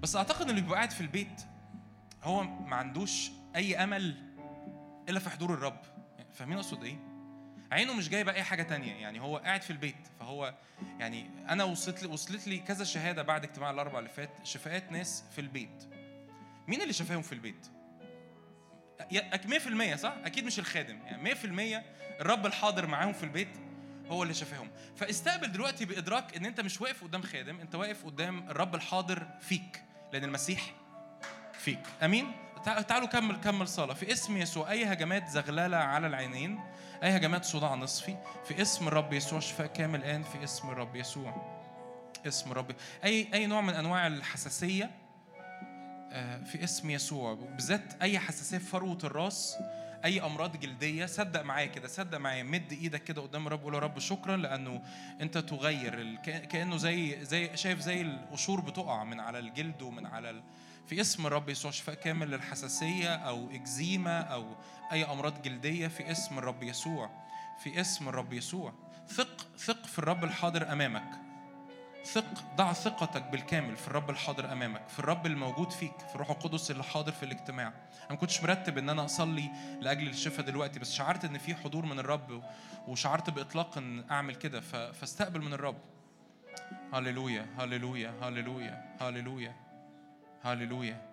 [0.00, 1.42] بس أعتقد اللي بيبقى قاعد في البيت
[2.22, 4.14] هو ما عندوش أي أمل
[5.08, 5.80] إلا في حضور الرب.
[6.32, 6.96] فاهمين أقصد إيه؟
[7.72, 10.08] عينه مش جايبه أي حاجة تانية يعني هو قاعد في البيت.
[10.20, 10.54] فهو
[10.98, 15.24] يعني أنا وصلت لي وصلت لي كذا شهادة بعد اجتماع الاربع اللي فات شفاءات ناس
[15.30, 15.84] في البيت.
[16.68, 17.66] مين اللي شفاهم في البيت؟
[19.46, 21.84] 100% صح؟ أكيد مش الخادم، يعني 100%
[22.20, 23.48] الرب الحاضر معاهم في البيت
[24.10, 28.48] هو اللي شفاهم، فاستقبل دلوقتي بإدراك إن أنت مش واقف قدام خادم، أنت واقف قدام
[28.50, 30.74] الرب الحاضر فيك، لأن المسيح
[31.52, 32.32] فيك، أمين؟
[32.64, 33.94] تع- تعالوا كمل كمل صلاة.
[33.94, 36.60] في اسم يسوع أي هجمات زغللة على العينين
[37.02, 38.16] أي هجمات صداع نصفي
[38.48, 41.62] في اسم الرب يسوع شفاء كامل الآن في اسم الرب يسوع.
[42.26, 42.72] اسم الرب.
[43.04, 44.90] أي أي نوع من أنواع الحساسية
[46.44, 49.56] في اسم يسوع بالذات أي حساسية في فروة الراس
[50.04, 53.78] أي أمراض جلدية صدق معايا كده صدق معايا مد إيدك كده قدام الرب قول يا
[53.78, 54.82] رب شكرا لأنه
[55.20, 60.42] أنت تغير كأنه زي زي شايف زي القشور بتقع من على الجلد ومن على ال...
[60.86, 64.56] في اسم الرب يسوع شفاء كامل للحساسية أو إكزيما أو
[64.92, 67.10] أي أمراض جلدية في اسم الرب يسوع
[67.62, 68.72] في اسم الرب يسوع.
[69.08, 71.31] ثق ثق في الرب الحاضر أمامك.
[72.04, 76.70] ثق ضع ثقتك بالكامل في الرب الحاضر أمامك في الرب الموجود فيك في الروح القدس
[76.70, 77.66] اللي حاضر في الاجتماع.
[77.66, 79.50] أنا ما كنتش مرتب إن أنا أصلي
[79.80, 82.42] لأجل الشفاء دلوقتي بس شعرت إن في حضور من الرب
[82.88, 84.60] وشعرت بإطلاق إن أعمل كده
[84.92, 85.78] فاستقبل من الرب.
[86.92, 89.56] هللويا هللويا هللويا هللويا
[90.42, 91.12] هللويا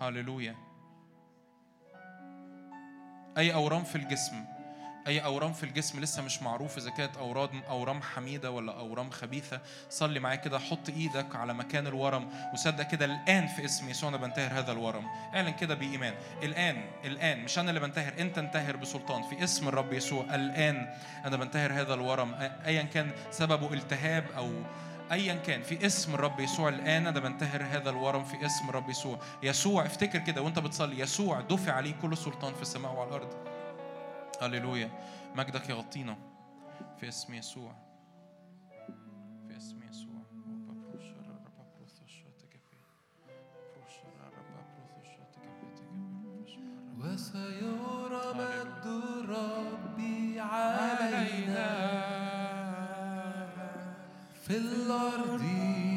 [0.00, 0.56] هللويا.
[3.38, 4.44] أي أورام في الجسم
[5.06, 9.60] أي أورام في الجسم لسه مش معروف إذا كانت أورام أورام حميدة ولا أورام خبيثة
[9.90, 14.16] صلي معايا كده حط إيدك على مكان الورم وصدق كده الآن في اسم يسوع أنا
[14.16, 15.06] بنتهر هذا الورم.
[15.34, 16.14] اعلن كده بإيمان.
[16.42, 19.22] الآن الآن مش أنا اللي بنتهر أنت انتهر بسلطان.
[19.22, 20.94] في اسم الرب يسوع الآن
[21.24, 22.32] أنا بنتهر هذا الورم.
[22.34, 24.52] أ- ايا كان سببه التهاب أو
[25.12, 29.18] ايا كان في اسم الرب يسوع الآن أنا بنتهر هذا الورم في اسم الرب يسوع.
[29.42, 33.49] يسوع افتكر كده وأنت بتصلي يسوع دفع عليه كل سلطان في السماء وعلى الأرض.
[34.40, 34.90] هللويا
[35.36, 36.16] مجدك يغطينا
[37.00, 37.74] في اسم يسوع
[39.48, 40.20] في اسم يسوع
[46.98, 48.86] وسيرى مجد
[49.28, 51.70] ربي علينا
[54.42, 55.89] في الأرض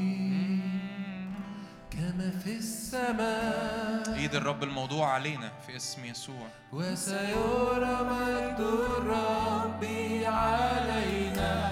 [2.13, 4.13] كما في السماء.
[4.15, 6.47] ايد الرب الموضوع علينا في اسم يسوع.
[6.73, 8.61] وسيرى مجد
[9.07, 11.71] ربي علينا.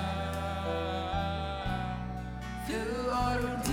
[2.68, 3.68] في الأرض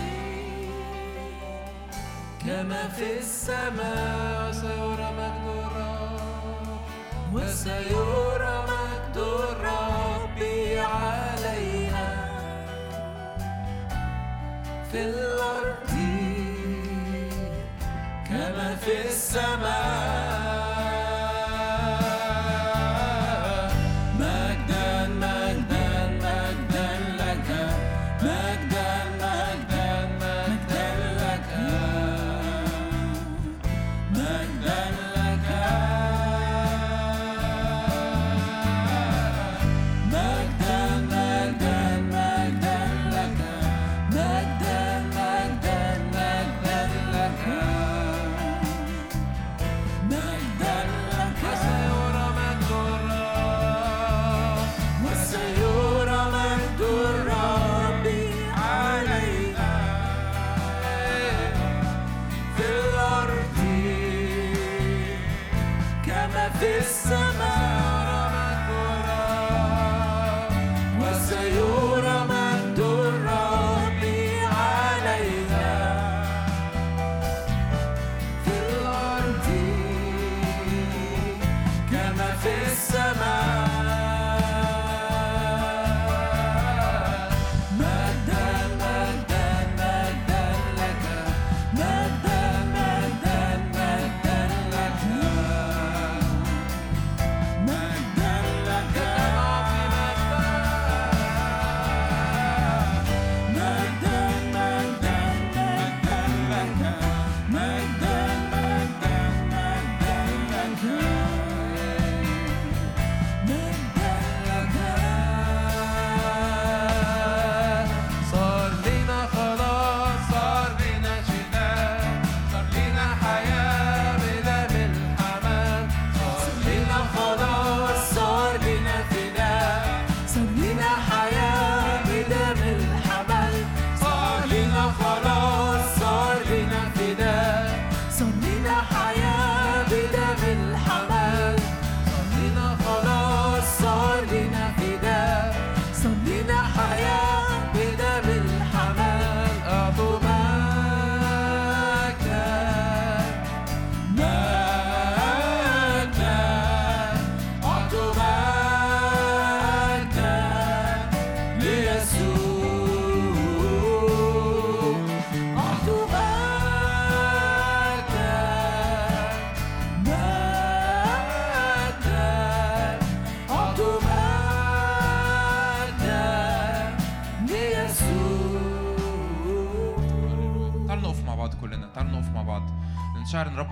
[2.46, 6.80] كما في السماء وسيرى مجد الرب.
[7.32, 10.38] وسيرى مجد الرب
[10.76, 12.06] علينا.
[14.92, 15.87] في الأرض
[18.38, 20.47] كما في السماء.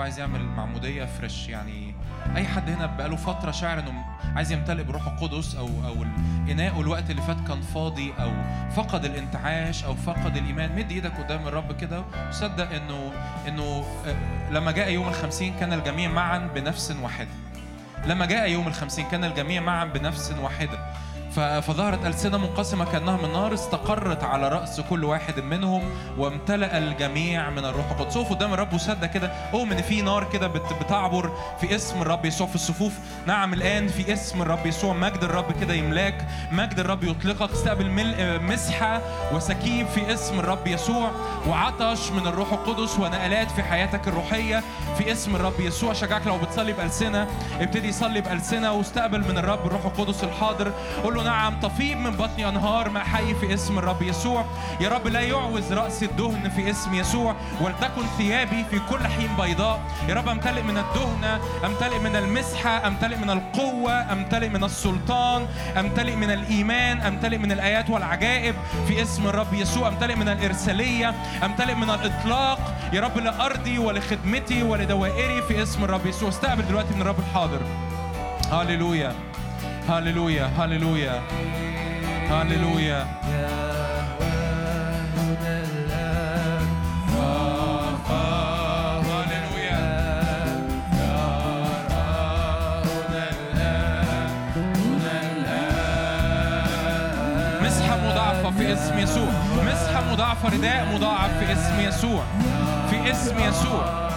[0.07, 1.95] عايز يعمل معمودية فريش يعني
[2.37, 4.05] أي حد هنا بقاله فترة شاعر إنه
[4.37, 6.03] عايز يمتلئ بروح القدس أو أو
[6.45, 8.33] الإناء والوقت اللي فات كان فاضي أو
[8.77, 10.77] فقد الانتعاش أو فقد الإيمان.
[10.77, 13.13] مد إيدك قدام الرب كده وصدق إنه
[13.49, 17.29] إنه آه، لما جاء يوم الخمسين كان الجميع معا بنفس واحدة.
[18.07, 20.79] لما جاء يوم الخمسين كان الجميع معا بنفس واحدة.
[20.93, 20.96] ف-
[21.37, 25.83] فظهرت ألسنة منقسمة كأنها من نار استقرت على رأس كل واحد منهم
[26.19, 27.91] وامتلأ الجميع من الروح.
[27.91, 29.27] القدس اقف قدام الرب وصدق كده.
[29.55, 31.31] اؤمن ان في نار كده بت- بتعبر
[31.61, 32.93] في اسم الرب يسوع في الصفوف.
[33.27, 34.95] نعم الآن في اسم الرب يسوع.
[34.95, 36.27] مجد الرب كده يملاك.
[36.53, 37.51] مجد الرب يطلقك.
[37.51, 39.01] استقبل ملء مسحة
[39.33, 41.11] وسكيب في اسم الرب يسوع.
[41.49, 44.63] وعطش من الروح القدس ونقلات في حياتك الروحية
[44.99, 45.93] في اسم الرب يسوع.
[45.93, 47.29] شجعك لو بتصلي بألسنة.
[47.61, 50.73] ابتدي صلي بألسنة واستقبل من الرب الروح القدس الحاضر.
[51.05, 54.45] قول له نعم تفيض من بطني أنهار ماء حي في اسم الرب يسوع.
[54.81, 59.81] يا رب لا يعوز رأس الدهن في اسم يسوع ولتكن ثيابي في كل حين بيضاء.
[60.09, 65.47] يا رب امتلئ من الدهنة امتلئ من المسحة امتلئ من القوة امتلئ من السلطان
[65.77, 68.55] امتلئ من الإيمان امتلئ من الآيات والعجائب
[68.89, 69.89] في اسم الرب يسوع.
[69.89, 72.59] امتلئ من الإرسالية امتلئ من الإطلاق.
[72.93, 76.29] يا رب لأرضي ولخدمتي ولدوائري في اسم الرب يسوع.
[76.29, 77.61] استقبل دلوقتي من الرب الحاضر.
[78.53, 79.15] هللويا.
[79.89, 81.23] هللويا هللويا
[82.31, 83.07] هللويا
[97.63, 99.29] مسحة مضاعفة في اسم يسوع.
[99.65, 102.25] مسحة مضاعفة رداء مضاعف في اسم يسوع.
[102.91, 104.11] في اسم يسوع.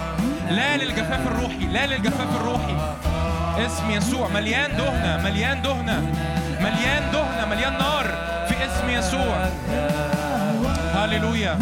[0.50, 2.76] لا للجفاف الروحي لا للجفاف الروحي.
[3.58, 4.28] اسم يسوع.
[4.28, 6.00] مليان دهنة مليان دهنة
[6.60, 8.06] مليان دهنة مليان نار
[8.48, 9.48] في اسم يسوع.
[10.94, 11.58] هللويا.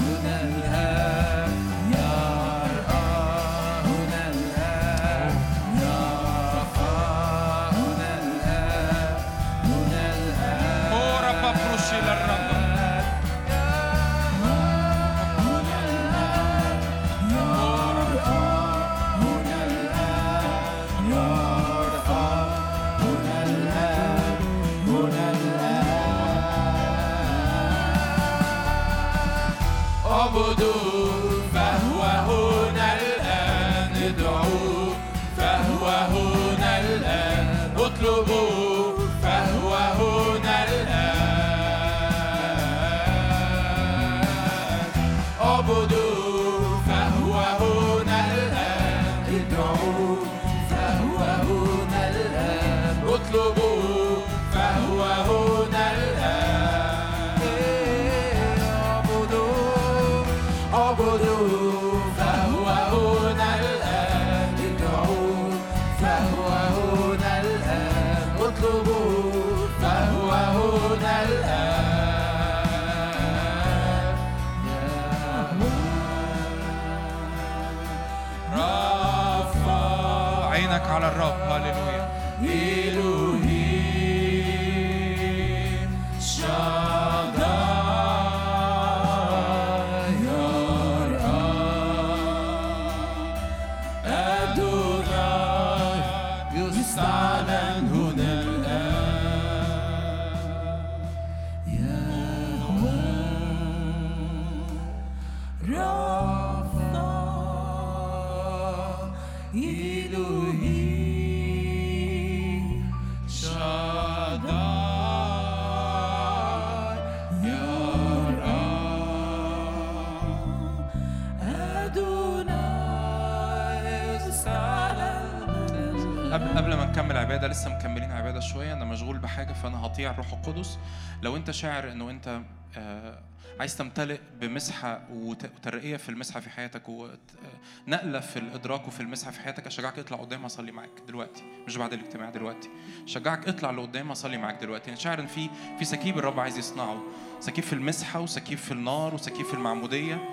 [128.38, 130.78] عباده شوية أنا مشغول بحاجة فأنا هطيع الروح القدس.
[131.22, 132.40] لو أنت شاعر إنه أنت
[132.76, 133.18] آه،
[133.60, 139.40] عايز تمتلئ بمسحة وت- وترقية في المسحة في حياتك ونقله في الإدراك وفي المسحة في
[139.40, 141.42] حياتك أشجعك اطلع قدام أصلي معاك دلوقتي.
[141.66, 142.68] مش بعد الاجتماع دلوقتي.
[143.04, 144.90] أشجعك اطلع لقدام أصلي معاك دلوقتي.
[144.90, 145.48] أنا شاعر إن في
[145.78, 147.02] في سكيب الرب عايز يصنعه.
[147.40, 150.28] سكيب في المسحة وسكيب في النار وسكيب في المعمودية.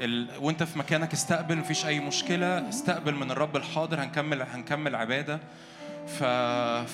[0.00, 0.28] ال...
[0.40, 2.68] وأنت في مكانك استقبل مفيش أي مشكلة.
[2.68, 4.02] استقبل من الرب الحاضر.
[4.02, 5.40] هنكمل هنكمل عبادة.
[6.06, 6.24] ف...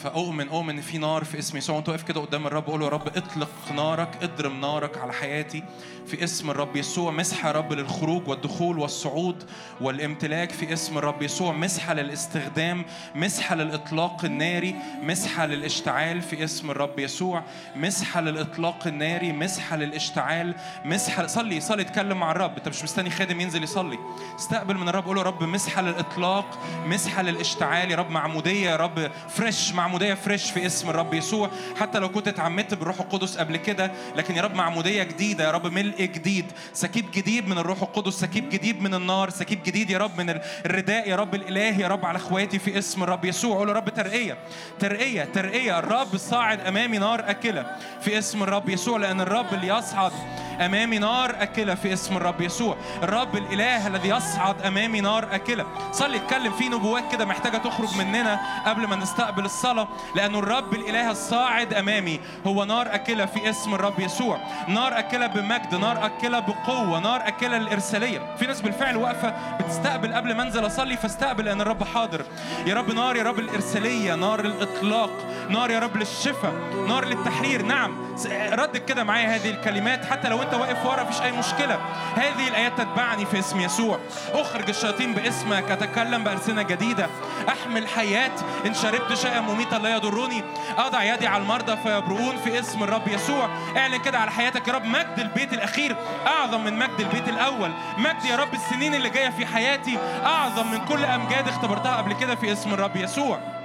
[0.02, 2.86] فأؤمن أؤمن إن في نار في اسم يسوع وانت واقف كده قدام الرب قول له
[2.86, 5.64] يا رب اطلق نارك اضرم نارك على حياتي
[6.06, 7.10] في اسم الرب يسوع.
[7.10, 9.44] مسحه يا رب للخروج والدخول والصعود
[9.80, 11.52] والامتلاك في اسم الرب يسوع.
[11.52, 17.42] مسحه للاستخدام مسحه للإطلاق الناري مسحه للاشتعال في اسم الرب يسوع.
[17.76, 20.54] مسحه للإطلاق الناري مسحه للاشتعال
[20.84, 22.56] مسحه صلي صلي اتكلم مع الرب.
[22.56, 23.98] انت مش مستني خادم ينزل يصلي.
[24.38, 27.90] استقبل من الرب قول يا رب مسحه للإطلاق مسحه للاشتعال.
[27.90, 28.97] يا رب معمودية يا رب
[29.28, 31.50] fresh معمودية fresh في اسم الرب يسوع.
[31.80, 35.66] حتى لو كنت اتعمدت بالروح القدس قبل كده لكن يا رب معمودية جديدة يا رب
[35.66, 36.44] ملء جديد.
[36.72, 41.08] سكيب جديد من الروح القدس سكيب جديد من النار سكيب جديد يا رب من الرداء
[41.08, 43.58] يا رب الإله يا رب على اخواتي في اسم الرب يسوع.
[43.58, 44.38] قول يا رب ترقية
[44.78, 45.78] ترقية ترقية.
[45.78, 47.66] الرب صاعد أمامي نار أكلة
[48.00, 50.12] في اسم الرب يسوع لأن الرب اللي يصعد
[50.60, 52.76] أمامي نار أكلة في اسم الرب يسوع.
[53.02, 55.66] الرب الإله الذي يصعد أمامي نار أكلة.
[55.92, 61.10] صلي اتكلم في نبوات كده محتاجة تخرج مننا قبل ما نستقبل الصلاة لأنه الرب الإله
[61.10, 62.20] الصاعد أمامي.
[62.46, 64.38] هو نار أكلة في اسم الرب يسوع.
[64.68, 68.36] نار أكلة بمجد نار أكلة بقوة نار أكلة للإرسالية.
[68.38, 72.22] في ناس بالفعل واقفة بتستقبل قبل ما أنزل أصلي فاستقبل لأن الرب حاضر.
[72.66, 75.10] يا رب نار يا رب الإرسالية نار الإطلاق
[75.48, 76.52] نار يا رب للشفاء
[76.88, 77.62] نار للتحرير.
[77.62, 78.08] نعم
[78.52, 81.78] ردد كده معايا هذه الكلمات حتى لو أنت واقف ورا مفيش أي مشكلة.
[82.14, 83.98] هذه الآيات تتبعني في اسم يسوع.
[84.32, 87.06] أخرج الشياطين باسمك أتكلم بألسنة جديدة.
[87.48, 88.30] أحمل حياة
[88.66, 90.44] إن شربت شيئا مميتا لا يضرني.
[90.78, 93.48] أضع يدي على المرضى فيبرؤون في اسم الرب يسوع.
[93.76, 94.84] اعلن كده على حياتك يا رب.
[94.84, 95.96] مجد البيت الأخير
[96.26, 97.72] أعظم من مجد البيت الأول.
[97.98, 102.34] مجد يا رب السنين اللي جاية في حياتي أعظم من كل أمجاد اختبرتها قبل كده
[102.34, 103.57] في اسم الرب يسوع.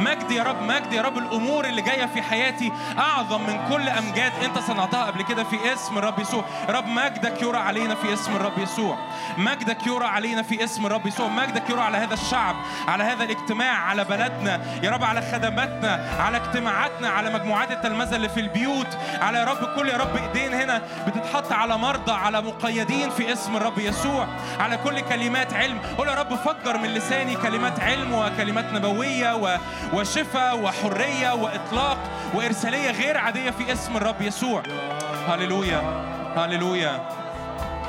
[0.00, 4.32] مجد يا رب مجد يا رب الأمور اللي جاية في حياتي أعظم من كل أمجاد.
[4.44, 6.44] أنت صنعتها قبل كده في اسم الرب يسوع.
[6.68, 8.98] رب مجدك يرى علينا في اسم الرب يسوع.
[9.38, 11.28] مجدك يرى علينا في اسم الرب يسوع.
[11.28, 12.56] مجدك يرى على هذا الشعب
[12.88, 14.60] على هذا الاجتماع على بلدنا.
[14.82, 18.98] يا رب على خدماتنا على اجتماعاتنا على مجموعات التلمذة اللي في البيوت.
[19.20, 23.56] على يا رب كل يا رب إيدين هنا بتتحط على مرضى على مقيدين في اسم
[23.56, 24.26] الرب يسوع.
[24.60, 25.78] على كل كلمات علم.
[25.98, 29.56] قول يا رب فجر من لساني كلمات علم وكلمات نبوية و...
[29.94, 31.98] وشفاء وحرية وإطلاق
[32.34, 34.62] وإرسالية غير عادية في اسم الرب يسوع.
[35.28, 35.82] هللويا.
[36.36, 37.08] هللويا.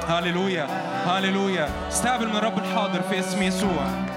[0.09, 0.67] هللويا.
[1.07, 1.69] هللويا.
[1.87, 4.12] استقبل من الرب الحاضر في اسم يسوع.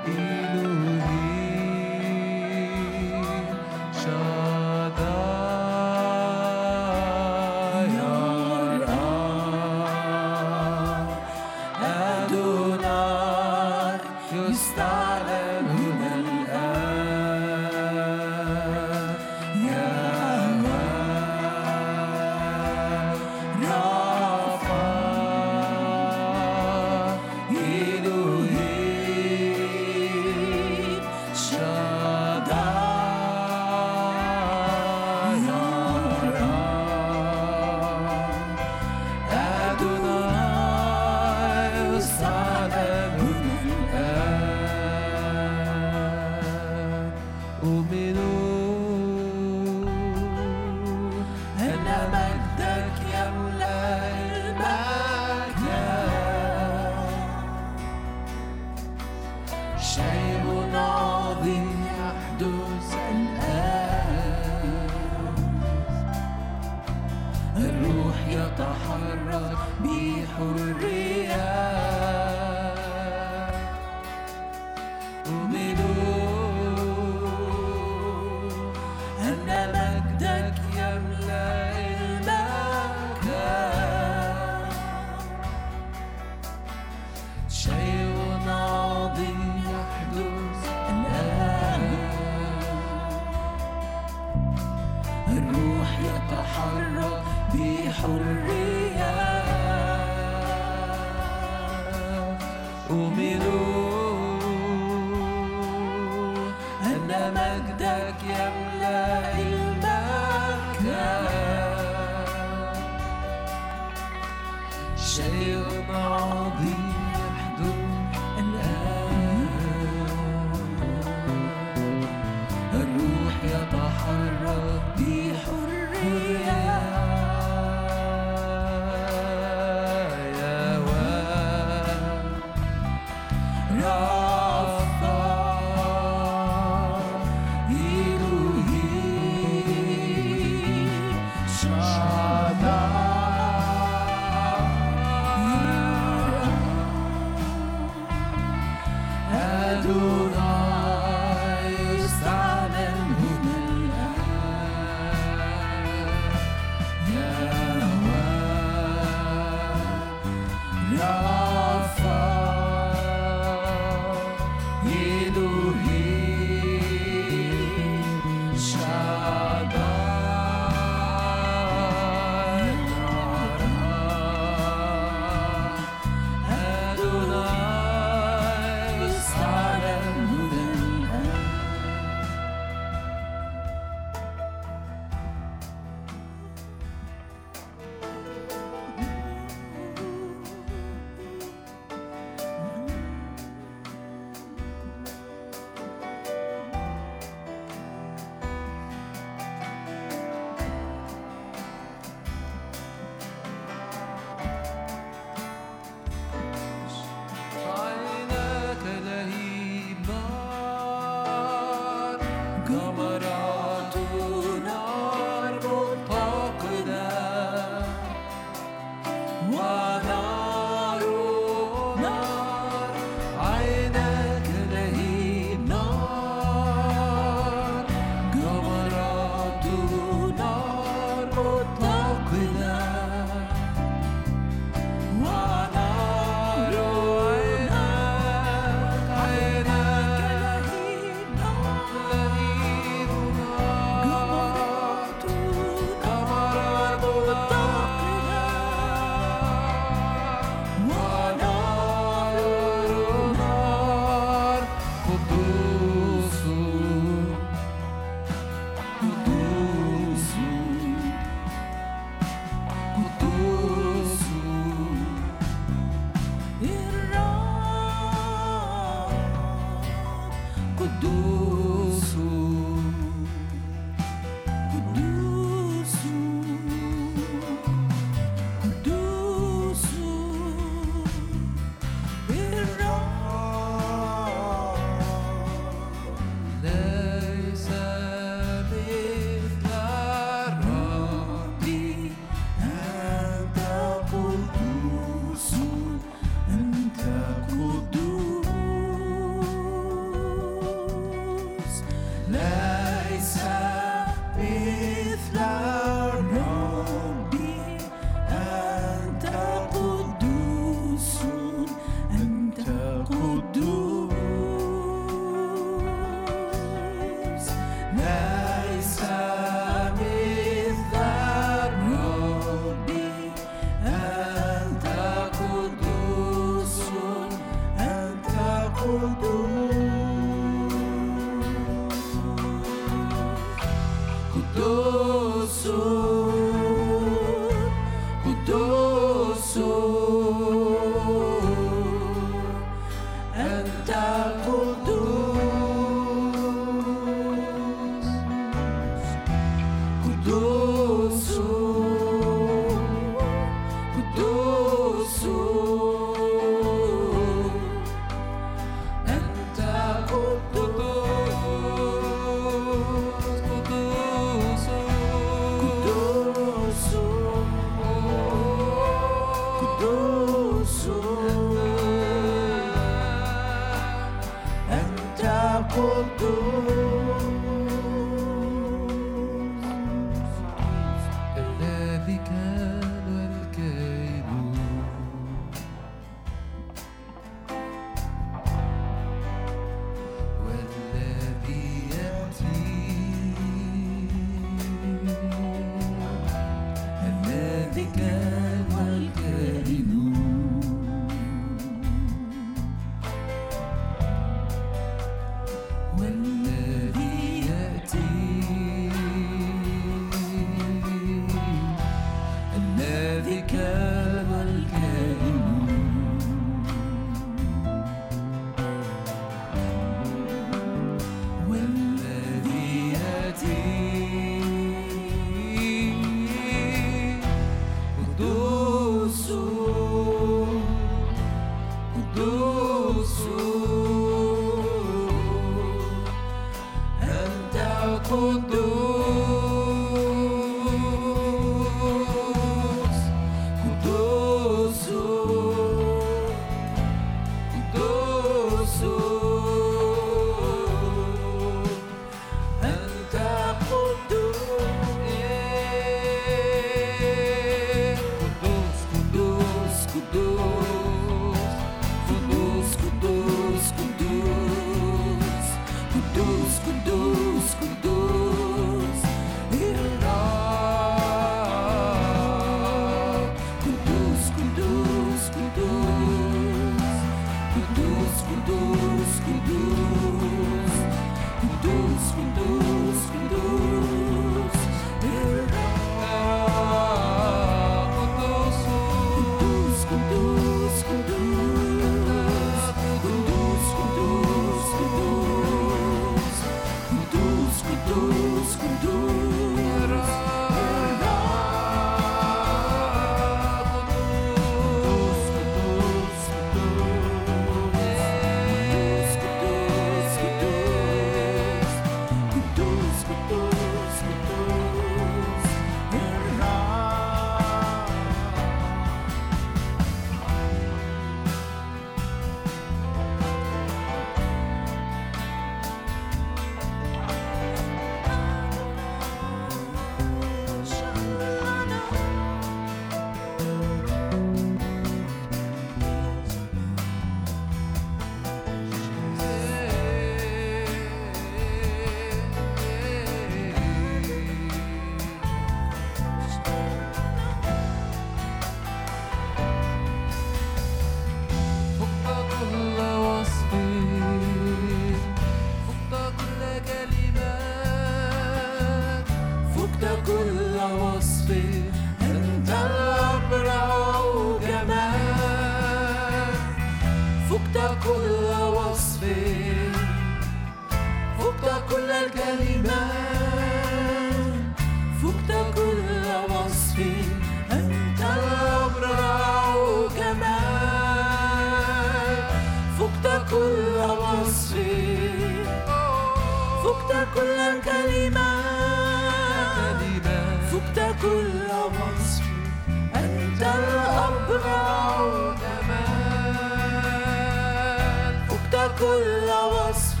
[598.82, 600.00] كل وصف.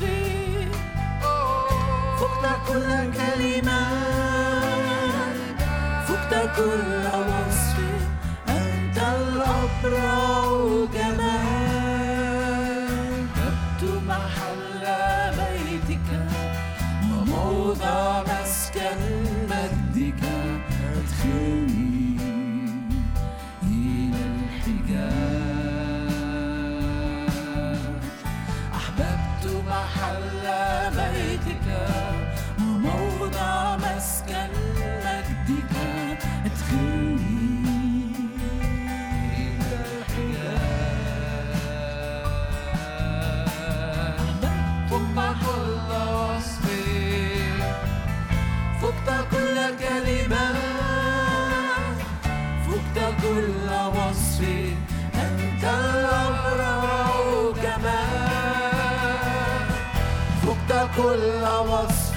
[2.20, 3.82] فقت كل كلمة.
[6.08, 7.78] فقت كل وصف.
[8.48, 10.51] أنت الأبرار.
[60.96, 62.16] كل وصف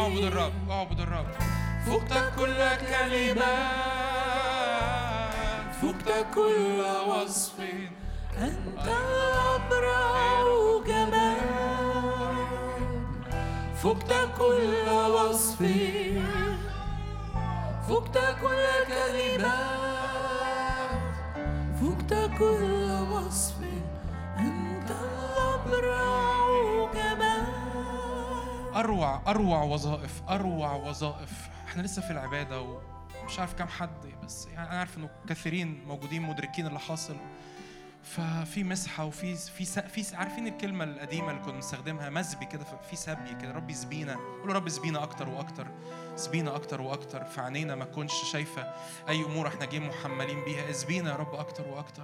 [0.00, 1.26] أعبد الرب أعبد الرب.
[1.86, 2.60] فقت كل
[2.90, 3.54] كلمة
[5.82, 7.60] فقت كل وصف.
[8.38, 8.88] أنت
[9.54, 10.44] أبرع
[10.86, 11.36] جمال
[13.82, 15.60] فقت كل وصف.
[17.88, 19.56] فقت كل كلمة
[21.80, 22.69] فقت كل
[28.80, 31.48] أروع أروع وظائف أروع وظائف.
[31.68, 36.22] إحنا لسه في العبادة ومش عارف كام حد بس يعني أنا عارف إنه كثيرين موجودين
[36.22, 37.16] مدركين اللي حاصل.
[38.02, 43.34] ففي مسحة وفي في في عارفين الكلمة القديمة اللي كنا بنستخدمها؟ مسبي كده في سبي
[43.42, 44.16] كده ربي سبينا.
[44.42, 45.66] قول رب سبينا أكتر وأكتر
[46.16, 47.24] سبينا أكتر وأكتر.
[47.24, 48.72] في عينينا ما تكونش شايفة
[49.08, 50.70] أي أمور إحنا جايين محملين بيها.
[50.70, 52.02] اسبينا يا رب أكتر وأكتر.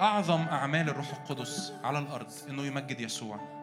[0.00, 3.55] أعظم أعمال الروح القدس على الأرض إنه يمجد يسوع.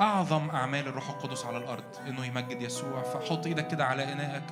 [0.00, 3.02] أعظم أعمال الروح القدس على الأرض إنه يمجد يسوع.
[3.02, 4.44] فحط إيدك كده على إنائك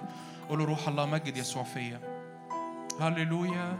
[0.48, 2.00] قول له روح الله مجد يسوع فيا.
[3.00, 3.78] هللويا.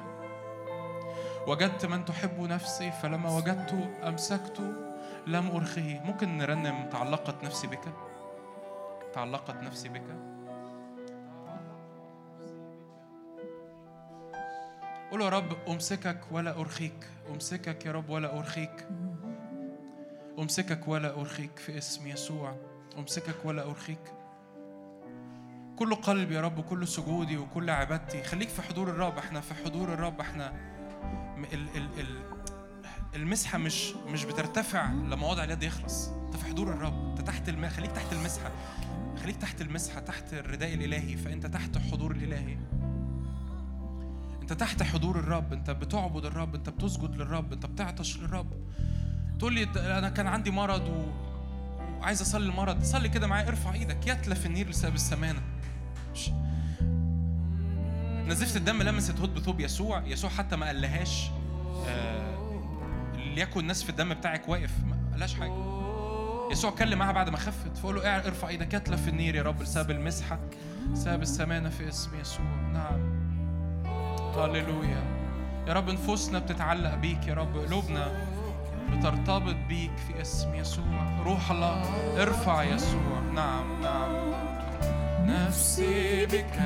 [1.46, 4.72] وجدت من تحب نفسي فلما وجدته أمسكته
[5.26, 6.00] لم أرخه.
[6.04, 7.84] ممكن نرنم تعلقت نفسي بك؟
[9.12, 10.04] تعلقت نفسي بك؟
[15.10, 17.06] قول يا رب أمسكك ولا أرخيك.
[17.30, 18.86] أمسكك يا رب ولا أرخيك.
[20.38, 22.56] أمسكك ولا أرخيك في اسم يسوع.
[22.98, 24.12] أمسكك ولا أرخيك.
[25.78, 28.22] كل قلب يا رب كل سجودي وكل عبادتي.
[28.22, 29.18] خليك في حضور الرب.
[29.18, 30.20] إحنا في حضور الرب.
[30.20, 30.52] إحنا
[31.52, 32.22] ال ال ال
[33.14, 36.08] المسحة مش مش بترتفع لما وضع اليد يخلص.
[36.08, 37.08] أنت في حضور الرب.
[37.08, 37.68] أنت تحت الم...
[37.68, 38.50] خليك تحت المسحة.
[39.22, 41.16] خليك تحت المسحة تحت الرداء الإلهي.
[41.16, 42.56] فأنت تحت حضور الإلهي.
[44.42, 45.52] أنت تحت حضور الرب.
[45.52, 46.54] أنت بتعبد الرب.
[46.54, 47.52] أنت بتسجد للرب.
[47.52, 48.64] أنت بتعطش للرب.
[49.38, 51.06] تقول لي أنا كان عندي مرض و...
[52.00, 52.82] وعايز أصلي المرض.
[52.82, 54.06] صلي كده معايا ارفع إيدك.
[54.06, 55.40] يتلف النير لسبب السمانة.
[58.26, 60.02] نزفت الدم لمست هود بثوب يسوع.
[60.06, 61.30] يسوع حتى ما قالهاش.
[61.88, 62.34] آه
[63.34, 64.70] ليكن نسف الدم بتاعك واقف.
[64.86, 65.74] ما قالهاش حاجة.
[66.52, 67.76] يسوع اتكلم معاها بعد ما خفت.
[67.76, 68.74] فقول له "اع- ارفع إيدك.
[68.74, 70.38] يتلف النير يا رب لسبب المسحة
[70.94, 72.46] سبب السمانة في اسم يسوع.
[72.72, 73.14] نعم.
[74.36, 75.04] هللويا.
[75.68, 77.56] يا رب نفوسنا بتتعلق بيك يا رب.
[77.56, 78.12] قلوبنا
[78.92, 81.22] بترتبط بيك في اسم يسوع.
[81.24, 81.82] روح الله
[82.22, 83.20] ارفع يسوع.
[83.34, 84.34] نعم نعم.
[85.26, 86.60] نفسي بك.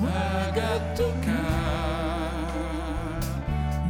[0.00, 1.28] وجدتك.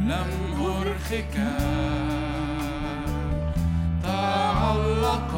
[0.01, 0.31] لم
[0.61, 1.35] أرخك.
[4.03, 5.35] تعلقت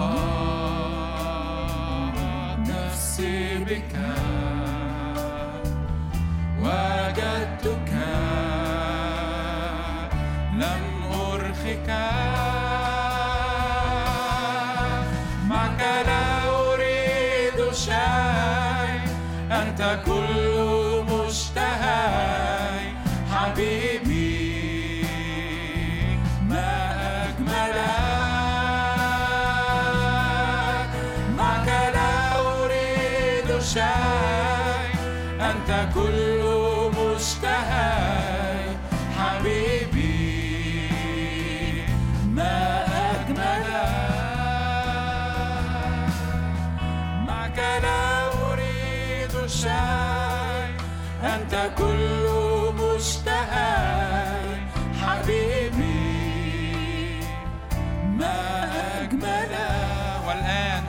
[2.70, 4.27] نفسي بك.
[11.90, 12.17] أرخك معك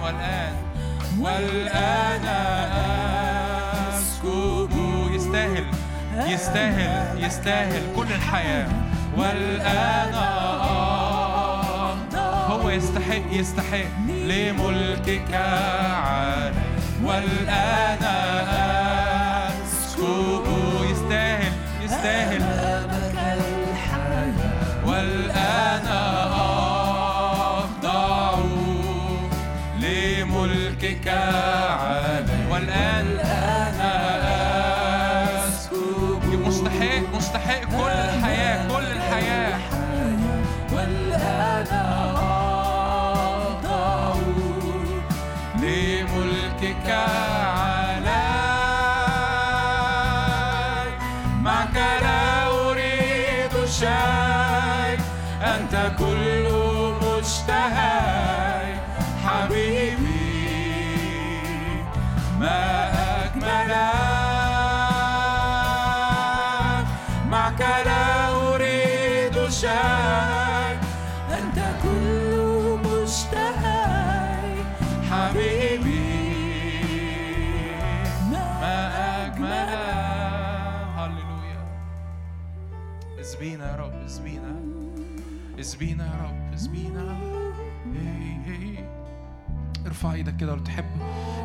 [0.08, 0.52] والآن.
[1.20, 2.24] والآن
[3.88, 4.70] أسكب
[5.12, 5.64] يستاهل
[6.26, 8.68] يستاهل يستاهل كل الحياة.
[9.16, 10.14] والآن
[12.50, 16.52] هو يستحق يستحق لملكك علي
[17.04, 18.87] والآن أسكب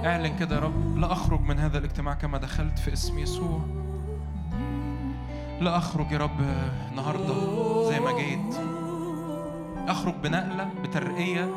[0.06, 3.60] أعلن كده يا رب لا أخرج من هذا الاجتماع كما دخلت في اسم يسوع.
[5.62, 6.40] لا أخرج يا رب
[6.92, 7.34] النهارده
[7.90, 8.56] زي ما جيت.
[9.88, 11.50] أخرج بنقلة بترقية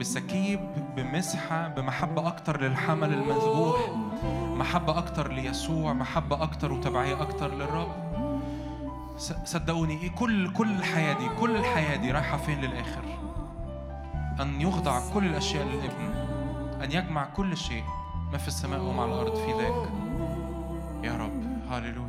[0.00, 0.60] بسكيب
[0.96, 3.78] بمسحة بمحبة أكتر للحمل المذبوح
[4.56, 8.08] محبة أكتر ليسوع محبة أكتر وتبعية أكتر للرب.
[9.44, 13.02] صدقوني إيه كل كل الحياة دي كل الحياة دي رايحة فين للآخر؟
[14.40, 16.27] أن يخضع كل الأشياء للابن.
[16.84, 17.84] أن يجمع كل شيء
[18.32, 19.88] ما في السماء وما على الأرض في ذاك
[21.04, 21.42] يا رب.
[21.70, 22.07] هاليلويا.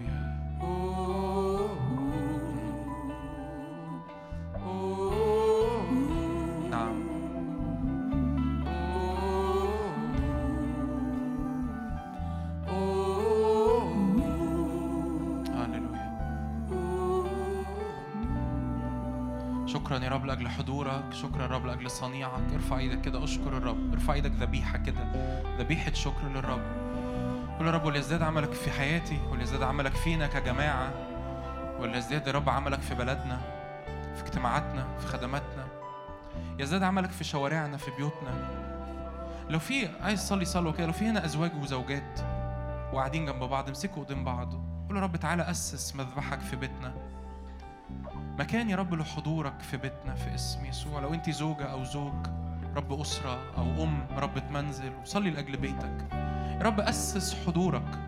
[20.59, 21.13] حضورك.
[21.13, 22.53] شكرا رب لأجل صنيعك.
[22.53, 23.23] ارفع إيدك كده.
[23.23, 23.93] أشكر الرب.
[23.93, 25.11] ارفع إيدك ذبيحة كده.
[25.59, 26.61] ذبيحة شكر للرب.
[27.57, 29.19] قول يا رب وليزداد عملك في حياتي.
[29.31, 30.93] وليزداد عملك فينا كجماعة.
[31.79, 33.41] وليزداد يا رب عملك في بلدنا
[34.15, 35.67] في اجتماعاتنا في خدماتنا.
[36.59, 38.59] يزداد عملك في شوارعنا في بيوتنا.
[39.49, 42.19] لو في عايز تصلي صلوة كده لو في هنا أزواج وزوجات
[42.93, 44.53] وقاعدين جنب بعض امسكوا ايدين بعض.
[44.87, 46.93] قول يا رب تعالى أسس مذبحك في بيتنا.
[48.39, 50.99] مكان يا رب لحضورك في بيتنا في اسم يسوع.
[50.99, 52.27] لو انت زوجة أو زوج
[52.75, 56.07] رب أسرة أو أم ربة منزل وصلي لأجل بيتك.
[56.11, 57.99] يا رب أسس حضورك.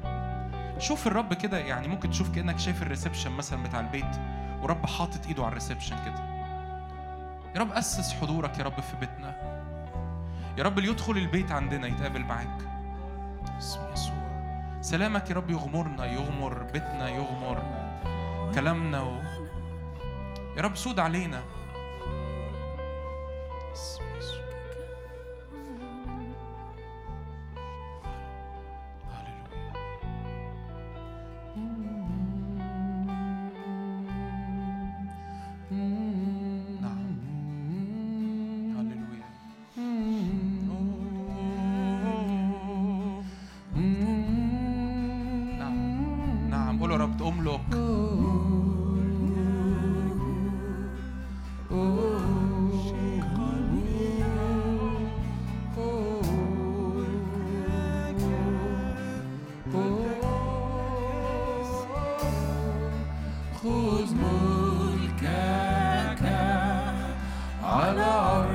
[0.77, 4.15] شوف الرب كده يعني ممكن تشوف كأنك شايف ال reception مثلا بتاع البيت
[4.61, 6.19] ورب حاطط إيده على ال reception كده.
[7.55, 9.35] يا رب أسس حضورك يا رب في بيتنا.
[10.57, 12.57] يا رب اللي يدخل البيت عندنا يتقابل معاك.
[13.57, 14.21] اسم يسوع.
[14.81, 17.63] سلامك يا رب يغمرنا يغمر بيتنا يغمر
[18.55, 19.21] كلامنا و...
[20.57, 21.43] يا رب سود علينا.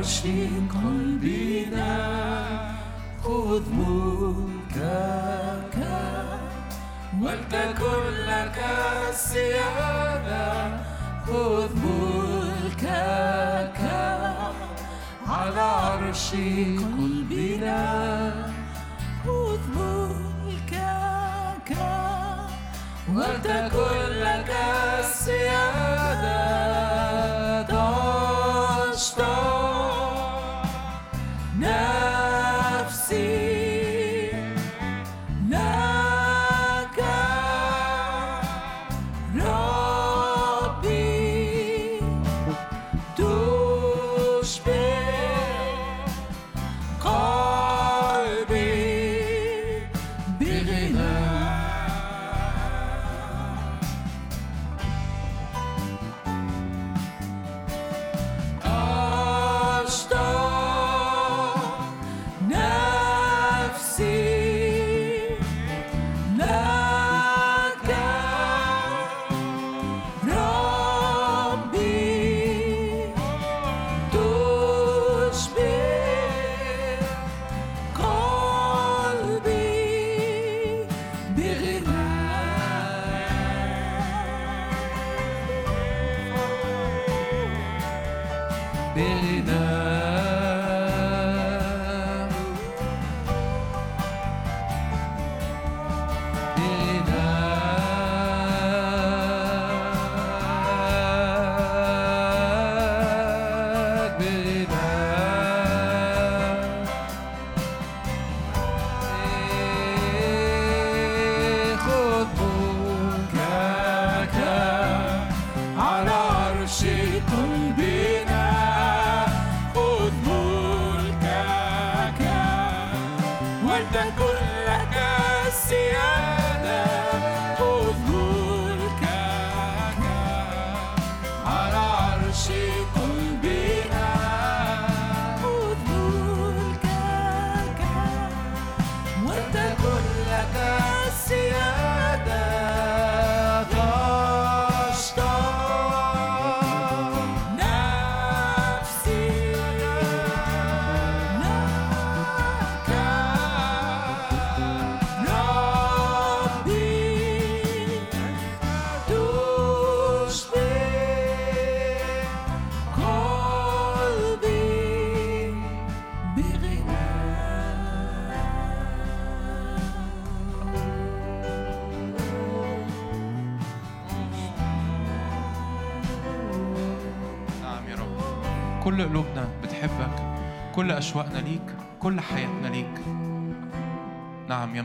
[0.06, 0.22] عرش
[0.74, 1.94] قلبنا
[3.22, 4.96] خذ ملكك
[7.22, 8.58] ولتكن لك
[9.10, 10.46] السيادة
[11.26, 12.90] خذ ملكك
[15.28, 16.30] على عرش
[16.98, 17.82] قلبنا
[19.24, 20.90] خذ ملكك
[23.14, 24.50] ولتكن لك
[25.00, 25.75] السيادة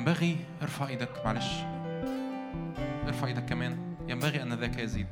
[0.01, 1.45] ينبغي ارفع إيدك معلش.
[3.07, 3.95] ارفع إيدك كمان.
[4.07, 5.07] ينبغي أن ذاك يزيد.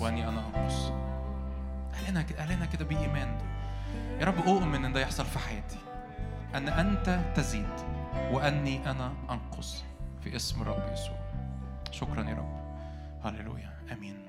[0.00, 0.92] وأني أنا انقص
[2.08, 3.38] لنا قال لنا كده بإيمان.
[4.20, 5.78] يا رب أؤمن إن ده يحصل في حياتي.
[6.54, 7.74] أن أنت تزيد
[8.30, 9.84] وأني أنا أنقص.
[10.24, 11.18] في اسم الرب يسوع.
[11.90, 12.64] شكرا يا رب.
[13.24, 13.70] هللويا.
[13.92, 14.23] آمين.